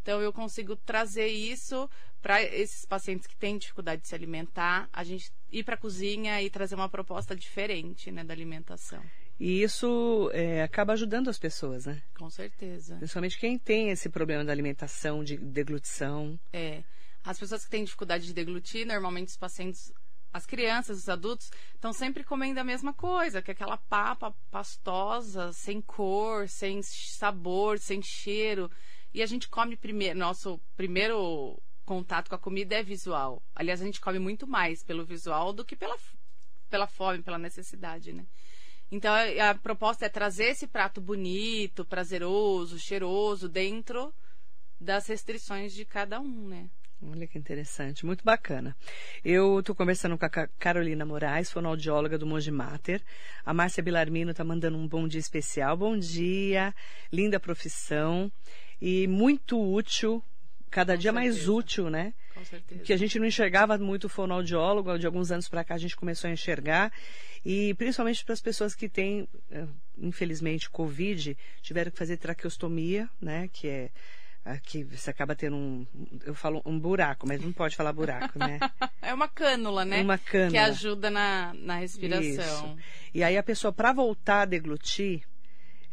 Então 0.02 0.20
eu 0.20 0.30
consigo 0.30 0.76
trazer 0.76 1.28
isso 1.28 1.88
para 2.20 2.42
esses 2.42 2.84
pacientes 2.84 3.26
que 3.26 3.36
têm 3.36 3.56
dificuldade 3.56 4.02
de 4.02 4.08
se 4.08 4.14
alimentar, 4.14 4.86
a 4.92 5.02
gente 5.02 5.32
ir 5.50 5.64
para 5.64 5.76
a 5.76 5.78
cozinha 5.78 6.42
e 6.42 6.50
trazer 6.50 6.74
uma 6.74 6.90
proposta 6.90 7.34
diferente, 7.34 8.12
né, 8.12 8.22
da 8.22 8.34
alimentação. 8.34 9.02
E 9.38 9.62
isso 9.62 10.30
é, 10.32 10.62
acaba 10.62 10.92
ajudando 10.92 11.28
as 11.28 11.38
pessoas, 11.38 11.86
né? 11.86 12.02
Com 12.16 12.30
certeza. 12.30 12.96
Principalmente 12.96 13.38
quem 13.38 13.58
tem 13.58 13.90
esse 13.90 14.08
problema 14.08 14.44
da 14.44 14.52
alimentação, 14.52 15.24
de 15.24 15.36
deglutição. 15.36 16.38
É. 16.52 16.84
As 17.24 17.38
pessoas 17.38 17.64
que 17.64 17.70
têm 17.70 17.84
dificuldade 17.84 18.26
de 18.26 18.34
deglutir, 18.34 18.86
normalmente 18.86 19.28
os 19.28 19.36
pacientes, 19.36 19.92
as 20.32 20.46
crianças, 20.46 20.98
os 20.98 21.08
adultos, 21.08 21.50
estão 21.74 21.92
sempre 21.92 22.22
comendo 22.22 22.60
a 22.60 22.64
mesma 22.64 22.92
coisa, 22.92 23.40
que 23.40 23.50
é 23.50 23.54
aquela 23.54 23.76
papa 23.76 24.34
pastosa, 24.50 25.52
sem 25.52 25.80
cor, 25.80 26.48
sem 26.48 26.82
sabor, 26.82 27.78
sem 27.78 28.02
cheiro. 28.02 28.70
E 29.12 29.22
a 29.22 29.26
gente 29.26 29.48
come 29.48 29.76
primeiro, 29.76 30.18
nosso 30.18 30.60
primeiro 30.76 31.60
contato 31.84 32.28
com 32.28 32.34
a 32.34 32.38
comida 32.38 32.76
é 32.76 32.82
visual. 32.82 33.42
Aliás, 33.54 33.80
a 33.80 33.84
gente 33.84 34.00
come 34.00 34.18
muito 34.18 34.46
mais 34.46 34.82
pelo 34.82 35.04
visual 35.04 35.52
do 35.52 35.64
que 35.64 35.76
pela, 35.76 35.96
pela 36.68 36.86
fome, 36.86 37.22
pela 37.22 37.38
necessidade, 37.38 38.12
né? 38.12 38.26
Então, 38.94 39.12
a, 39.12 39.54
proposta 39.56 40.06
é 40.06 40.08
trazer 40.08 40.50
esse 40.50 40.68
prato 40.68 41.00
bonito, 41.00 41.84
prazeroso, 41.84 42.78
cheiroso, 42.78 43.48
dentro 43.48 44.14
das 44.80 45.08
restrições 45.08 45.74
de 45.74 45.84
cada 45.84 46.20
um, 46.20 46.48
né? 46.48 46.70
Olha 47.02 47.26
que 47.26 47.36
interessante, 47.36 48.06
muito 48.06 48.24
bacana. 48.24 48.76
Eu 49.24 49.58
estou 49.58 49.74
conversando 49.74 50.16
com 50.16 50.24
a 50.24 50.30
Carolina 50.60 51.04
Moraes, 51.04 51.50
fonoaudióloga 51.50 52.16
do 52.16 52.24
Monge 52.24 52.52
Mater. 52.52 53.02
A 53.44 53.52
Márcia 53.52 53.82
Bilarmino 53.82 54.30
está 54.30 54.44
mandando 54.44 54.78
um 54.78 54.86
bom 54.86 55.08
dia 55.08 55.18
especial. 55.18 55.76
Bom 55.76 55.98
dia, 55.98 56.72
linda 57.12 57.40
profissão 57.40 58.30
e 58.80 59.08
muito 59.08 59.60
útil, 59.60 60.22
cada 60.74 60.94
Com 60.94 60.98
dia 60.98 61.12
certeza. 61.12 61.36
mais 61.36 61.48
útil, 61.48 61.88
né? 61.88 62.12
Com 62.34 62.44
certeza. 62.44 62.82
Que 62.82 62.92
a 62.92 62.96
gente 62.96 63.16
não 63.20 63.26
enxergava 63.26 63.78
muito 63.78 64.04
o 64.04 64.08
fonoaudiólogo, 64.08 64.98
de 64.98 65.06
alguns 65.06 65.30
anos 65.30 65.48
para 65.48 65.62
cá 65.62 65.76
a 65.76 65.78
gente 65.78 65.94
começou 65.94 66.28
a 66.28 66.32
enxergar. 66.32 66.92
E 67.46 67.74
principalmente 67.74 68.24
para 68.24 68.32
as 68.32 68.40
pessoas 68.40 68.74
que 68.74 68.88
têm, 68.88 69.28
eh, 69.52 69.66
infelizmente, 69.96 70.68
Covid, 70.68 71.36
tiveram 71.62 71.92
que 71.92 71.98
fazer 71.98 72.16
traqueostomia, 72.16 73.08
né? 73.20 73.48
Que 73.52 73.68
é 73.68 73.90
Aqui 74.44 74.84
você 74.84 75.08
acaba 75.08 75.34
tendo 75.34 75.56
um. 75.56 75.86
Eu 76.26 76.34
falo 76.34 76.60
um 76.66 76.78
buraco, 76.78 77.26
mas 77.26 77.40
não 77.40 77.50
pode 77.50 77.74
falar 77.74 77.94
buraco, 77.94 78.38
né? 78.38 78.58
é 79.00 79.14
uma 79.14 79.26
cânula, 79.26 79.86
né? 79.86 80.02
Uma 80.02 80.18
cânula. 80.18 80.50
Que 80.50 80.58
ajuda 80.58 81.08
na, 81.08 81.54
na 81.54 81.76
respiração. 81.76 82.76
Isso. 82.76 82.76
E 83.14 83.22
aí 83.24 83.38
a 83.38 83.42
pessoa, 83.42 83.72
para 83.72 83.90
voltar 83.94 84.42
a 84.42 84.44
deglutir, 84.44 85.22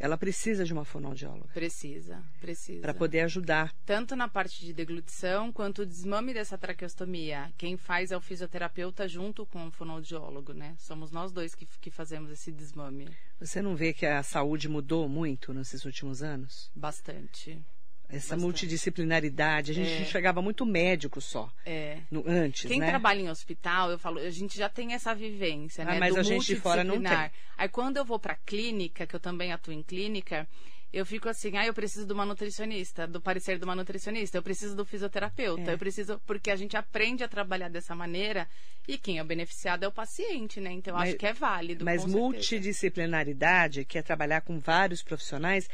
ela 0.01 0.17
precisa 0.17 0.65
de 0.65 0.73
uma 0.73 0.83
fonoaudióloga. 0.83 1.49
Precisa, 1.53 2.23
precisa. 2.39 2.81
Para 2.81 2.93
poder 2.93 3.19
ajudar. 3.21 3.71
Tanto 3.85 4.15
na 4.15 4.27
parte 4.27 4.65
de 4.65 4.73
deglutição 4.73 5.51
quanto 5.51 5.83
o 5.83 5.85
desmame 5.85 6.33
dessa 6.33 6.57
traqueostomia. 6.57 7.53
Quem 7.55 7.77
faz 7.77 8.11
é 8.11 8.17
o 8.17 8.21
fisioterapeuta 8.21 9.07
junto 9.07 9.45
com 9.45 9.67
o 9.67 9.71
fonoaudiólogo, 9.71 10.53
né? 10.53 10.75
Somos 10.79 11.11
nós 11.11 11.31
dois 11.31 11.53
que, 11.53 11.67
que 11.79 11.91
fazemos 11.91 12.31
esse 12.31 12.51
desmame. 12.51 13.07
Você 13.39 13.61
não 13.61 13.75
vê 13.75 13.93
que 13.93 14.07
a 14.07 14.23
saúde 14.23 14.67
mudou 14.67 15.07
muito 15.07 15.53
nesses 15.53 15.85
últimos 15.85 16.23
anos? 16.23 16.71
Bastante. 16.75 17.63
Essa 18.11 18.35
Bastante. 18.35 18.41
multidisciplinaridade. 18.41 19.71
A 19.71 19.73
gente 19.73 19.91
É. 19.91 20.01
enxergava 20.01 20.41
muito 20.41 20.65
médico 20.65 21.21
só. 21.21 21.49
É. 21.65 21.97
No, 22.11 22.23
antes, 22.27 22.67
Quem 22.69 22.79
né? 22.79 22.87
trabalha 22.89 23.21
em 23.21 23.29
hospital, 23.29 23.89
eu 23.91 23.97
falo, 23.97 24.19
a 24.19 24.29
gente 24.29 24.57
já 24.57 24.67
tem 24.69 24.93
essa 24.93 25.15
vivência, 25.15 25.83
Ah, 25.83 25.93
né? 25.93 25.99
mas 25.99 26.13
do 26.13 26.19
a 26.19 26.23
gente 26.23 26.45
de 26.45 26.55
fora 26.57 26.83
não 26.83 26.95
multidisciplinar. 26.95 27.31
Aí 27.57 27.69
quando 27.69 27.97
eu 27.97 28.05
vou 28.05 28.19
pra 28.19 28.35
clínica, 28.35 29.07
que 29.07 29.15
eu 29.15 29.19
também 29.19 29.51
atuo 29.53 29.73
em 29.73 29.81
clínica, 29.81 30.47
eu 30.93 31.05
fico 31.05 31.29
assim, 31.29 31.55
ah, 31.55 31.65
eu 31.65 31.73
preciso 31.73 32.05
de 32.05 32.11
uma 32.11 32.25
nutricionista, 32.25 33.07
do 33.07 33.21
parecer 33.21 33.57
de 33.57 33.63
uma 33.63 33.73
nutricionista, 33.75 34.37
eu 34.37 34.43
preciso 34.43 34.75
do 34.75 34.83
fisioterapeuta, 34.83 35.71
É. 35.71 35.73
eu 35.73 35.77
preciso, 35.77 36.19
porque 36.27 36.51
a 36.51 36.55
gente 36.57 36.75
aprende 36.75 37.23
a 37.23 37.29
trabalhar 37.29 37.69
dessa 37.69 37.95
maneira 37.95 38.45
e 38.87 38.97
quem 38.97 39.17
é 39.17 39.21
o 39.21 39.25
beneficiado 39.25 39.83
é 39.83 39.87
o 39.87 39.91
paciente, 39.91 40.59
né? 40.59 40.69
Então 40.73 40.93
eu 40.93 40.97
Mas- 40.99 41.09
acho 41.09 41.17
que 41.17 41.25
é 41.27 41.31
válido. 41.33 41.85
Mas 41.85 42.03
multidisciplinaridade, 42.05 43.85
que 43.85 43.97
é 43.97 44.01
trabalhar 44.01 44.41
com 44.41 44.59
vários 44.59 45.01
profissionais, 45.01 45.69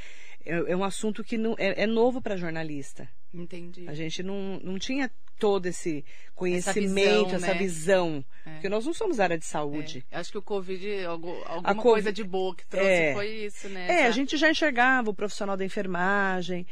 é, 0.47 0.71
é 0.71 0.75
um 0.77 0.83
assunto 0.83 1.23
que 1.23 1.37
não, 1.37 1.55
é, 1.57 1.83
é 1.83 1.87
novo 1.87 2.21
para 2.21 2.35
jornalista. 2.37 3.07
Entendi. 3.33 3.85
A 3.87 3.93
gente 3.93 4.23
não, 4.23 4.59
não 4.63 4.79
tinha 4.79 5.11
todo 5.37 5.67
esse 5.67 6.03
conhecimento, 6.33 7.25
visão, 7.25 7.35
essa 7.35 7.47
né? 7.53 7.53
visão. 7.53 8.25
É. 8.45 8.51
Porque 8.53 8.69
nós 8.69 8.85
não 8.85 8.93
somos 8.93 9.19
área 9.19 9.37
de 9.37 9.45
saúde. 9.45 10.03
É, 10.09 10.17
acho 10.17 10.31
que 10.31 10.37
o 10.37 10.41
Covid, 10.41 11.05
alguma 11.05 11.61
Covid- 11.63 11.81
coisa 11.81 12.11
de 12.11 12.23
boa 12.23 12.55
que 12.55 12.65
trouxe 12.65 12.89
É. 12.89 13.13
foi 13.13 13.27
isso, 13.45 13.69
né? 13.69 13.87
É, 13.87 13.91
a 13.91 13.99
Essa- 14.05 14.11
gente 14.13 14.37
já 14.37 14.49
enxergava 14.49 15.09
o 15.11 15.13
profissional 15.13 15.55
da 15.55 15.63
enfermagem, 15.65 16.65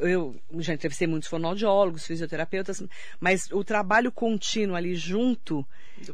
eu 0.00 0.34
já 0.58 0.74
entrevistei 0.74 1.06
muitos 1.06 1.28
fonoaudiólogos, 1.28 2.06
fisioterapeutas, 2.06 2.82
mas 3.20 3.50
o 3.52 3.62
trabalho 3.62 4.10
contínuo 4.10 4.74
ali 4.76 4.94
junto, 4.94 5.66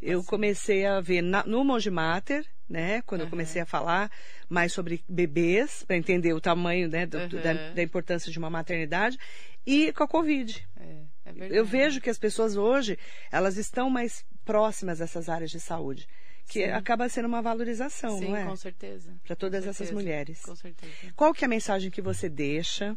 eu 0.03 0.23
comecei 0.25 0.85
a 0.85 1.01
ver 1.01 1.23
na- 1.23 1.45
no 1.45 1.65
Monge 1.65 1.91
Mater, 1.91 2.45
né, 2.69 3.01
quando 3.03 3.21
eu 3.21 3.27
Aham. 3.27 3.31
comecei 3.31 3.63
a 3.63 3.67
falar 3.67 4.11
mais 4.49 4.73
sobre 4.73 5.03
bebês, 5.09 5.85
para 5.85 5.97
entender 5.97 6.33
o 6.33 6.41
tamanho 6.41 6.89
né, 6.89 7.07
do- 7.07 7.29
do- 7.29 7.41
da, 7.41 7.53
da 7.73 7.83
importância 7.83 8.31
de 8.31 8.39
uma 8.39 8.51
maternidade, 8.51 9.17
e 9.65 9.93
com 9.93 10.03
a 10.05 10.09
Covid. 10.09 10.67
É, 10.79 10.83
é. 11.25 11.49
Eu 11.51 11.65
vejo 11.65 12.01
que 12.01 12.11
as 12.11 12.19
pessoas 12.19 12.57
hoje, 12.57 12.99
elas 13.31 13.57
estão 13.57 13.89
mais 13.89 14.25
próximas 14.45 14.99
dessas 14.99 15.29
áreas 15.29 15.51
de 15.51 15.61
saúde, 15.61 16.09
que 16.47 16.65
Sim. 16.65 16.71
acaba 16.71 17.09
sendo 17.09 17.27
uma 17.27 17.43
valorização, 17.43 18.19
Sim, 18.19 18.29
não 18.29 18.37
é? 18.37 18.45
com 18.45 18.57
certeza. 18.57 19.13
Para 19.25 19.37
todas 19.37 19.65
Com 19.65 19.71
essas 19.71 19.89
certeza, 19.89 20.01
mulheres. 20.01 20.43
Com 20.43 20.55
certeza. 20.55 20.93
Qual 21.15 21.35
que 21.35 21.45
é 21.45 21.47
a 21.47 21.49
mensagem 21.49 21.91
que 21.91 22.01
você 22.01 22.29
deixa 22.29 22.97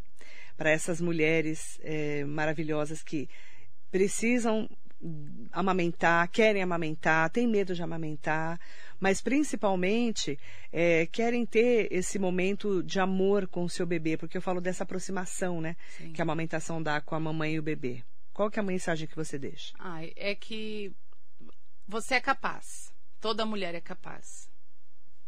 para 0.55 0.69
essas 0.69 1.01
mulheres 1.01 1.79
eh, 1.81 2.23
maravilhosas 2.25 3.01
que 3.01 3.29
precisam 3.89 4.69
amamentar, 5.51 6.27
querem 6.29 6.62
amamentar, 6.62 7.29
têm 7.29 7.47
medo 7.47 7.73
de 7.73 7.81
amamentar, 7.81 8.59
mas 8.99 9.21
principalmente 9.21 10.38
eh, 10.71 11.07
querem 11.12 11.45
ter 11.45 11.88
esse 11.91 12.19
momento 12.19 12.83
de 12.83 12.99
amor 12.99 13.47
com 13.47 13.63
o 13.63 13.69
seu 13.69 13.85
bebê, 13.85 14.17
porque 14.17 14.38
eu 14.38 14.41
falo 14.41 14.59
dessa 14.59 14.83
aproximação, 14.83 15.62
né, 15.62 15.75
Sim. 15.97 16.12
que 16.12 16.21
a 16.21 16.23
amamentação 16.23 16.83
dá 16.83 16.99
com 16.99 17.15
a 17.15 17.19
mamãe 17.19 17.53
e 17.53 17.59
o 17.59 17.63
bebê. 17.63 18.03
Qual 18.33 18.51
que 18.51 18.59
é 18.59 18.62
a 18.62 18.65
mensagem 18.65 19.07
que 19.07 19.15
você 19.15 19.39
deixa? 19.39 19.73
Ai, 19.79 20.12
é 20.15 20.35
que 20.35 20.91
você 21.88 22.15
é 22.15 22.21
capaz. 22.21 22.91
Toda 23.19 23.45
mulher 23.45 23.75
é 23.75 23.82
capaz. 23.82 24.49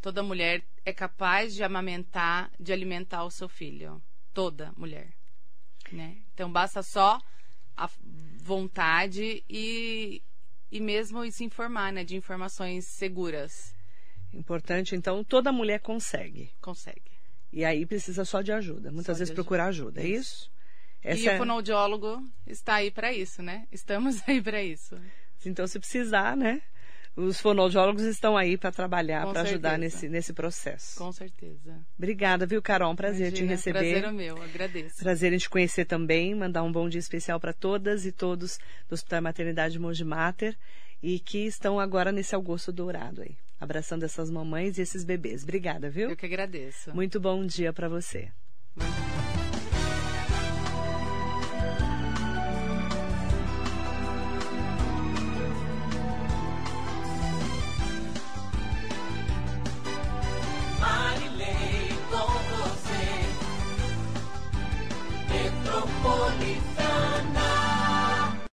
Toda 0.00 0.22
mulher 0.22 0.64
é 0.84 0.92
capaz 0.92 1.54
de 1.54 1.62
amamentar, 1.62 2.50
de 2.58 2.72
alimentar 2.72 3.24
o 3.24 3.30
seu 3.30 3.48
filho. 3.48 4.02
Toda 4.32 4.72
mulher. 4.76 5.12
Né? 5.92 6.18
Então 6.32 6.50
basta 6.50 6.82
só 6.82 7.20
a 7.76 7.88
vontade 8.38 9.44
e, 9.48 10.22
e 10.70 10.80
mesmo 10.80 11.30
se 11.30 11.44
informar, 11.44 11.92
né? 11.92 12.04
De 12.04 12.16
informações 12.16 12.86
seguras. 12.86 13.74
Importante, 14.32 14.96
então, 14.96 15.22
toda 15.22 15.52
mulher 15.52 15.80
consegue. 15.80 16.50
Consegue. 16.60 17.12
E 17.52 17.64
aí 17.64 17.84
precisa 17.84 18.24
só 18.24 18.40
de 18.40 18.50
ajuda. 18.50 18.90
Muitas 18.90 19.16
Só 19.16 19.18
vezes 19.18 19.34
procurar 19.34 19.66
ajuda, 19.66 20.00
é 20.00 20.06
isso? 20.06 20.50
Essa 21.02 21.20
e 21.20 21.28
é- 21.28 21.34
o 21.34 21.38
fonoaudiólogo 21.38 22.26
está 22.46 22.76
aí 22.76 22.90
para 22.90 23.12
isso, 23.12 23.42
né? 23.42 23.66
Estamos 23.70 24.22
aí 24.26 24.40
para 24.40 24.62
isso. 24.62 24.98
Então, 25.44 25.66
se 25.66 25.78
precisar, 25.78 26.36
né? 26.36 26.62
Os 27.14 27.40
fonoaudiólogos 27.40 28.02
estão 28.04 28.36
aí 28.36 28.56
para 28.56 28.72
trabalhar, 28.72 29.26
para 29.26 29.42
ajudar 29.42 29.78
nesse, 29.78 30.08
nesse 30.08 30.32
processo. 30.32 30.96
Com 30.96 31.12
certeza. 31.12 31.78
Obrigada, 31.96 32.46
viu, 32.46 32.62
Carol? 32.62 32.92
Um 32.92 32.96
prazer 32.96 33.30
te 33.32 33.40
Imagina, 33.40 33.50
receber. 33.50 33.78
Prazer 33.78 34.04
é 34.04 34.12
meu, 34.12 34.42
agradeço. 34.42 34.96
Prazer 34.96 35.32
em 35.32 35.38
te 35.38 35.50
conhecer 35.50 35.84
também. 35.84 36.34
Mandar 36.34 36.62
um 36.62 36.72
bom 36.72 36.88
dia 36.88 36.98
especial 36.98 37.38
para 37.38 37.52
todas 37.52 38.06
e 38.06 38.12
todos 38.12 38.58
do 38.88 38.94
Hospital 38.94 39.22
Maternidade 39.22 39.78
Monge 39.78 40.04
Mater 40.04 40.56
e 41.02 41.18
que 41.18 41.46
estão 41.46 41.78
agora 41.78 42.12
nesse 42.12 42.34
Augusto 42.34 42.72
Dourado 42.72 43.22
aí, 43.22 43.36
abraçando 43.60 44.04
essas 44.04 44.30
mamães 44.30 44.78
e 44.78 44.82
esses 44.82 45.04
bebês. 45.04 45.42
Obrigada, 45.42 45.90
viu? 45.90 46.08
Eu 46.08 46.16
que 46.16 46.26
agradeço. 46.26 46.94
Muito 46.94 47.20
bom 47.20 47.44
dia 47.44 47.72
para 47.72 47.88
você. 47.88 48.30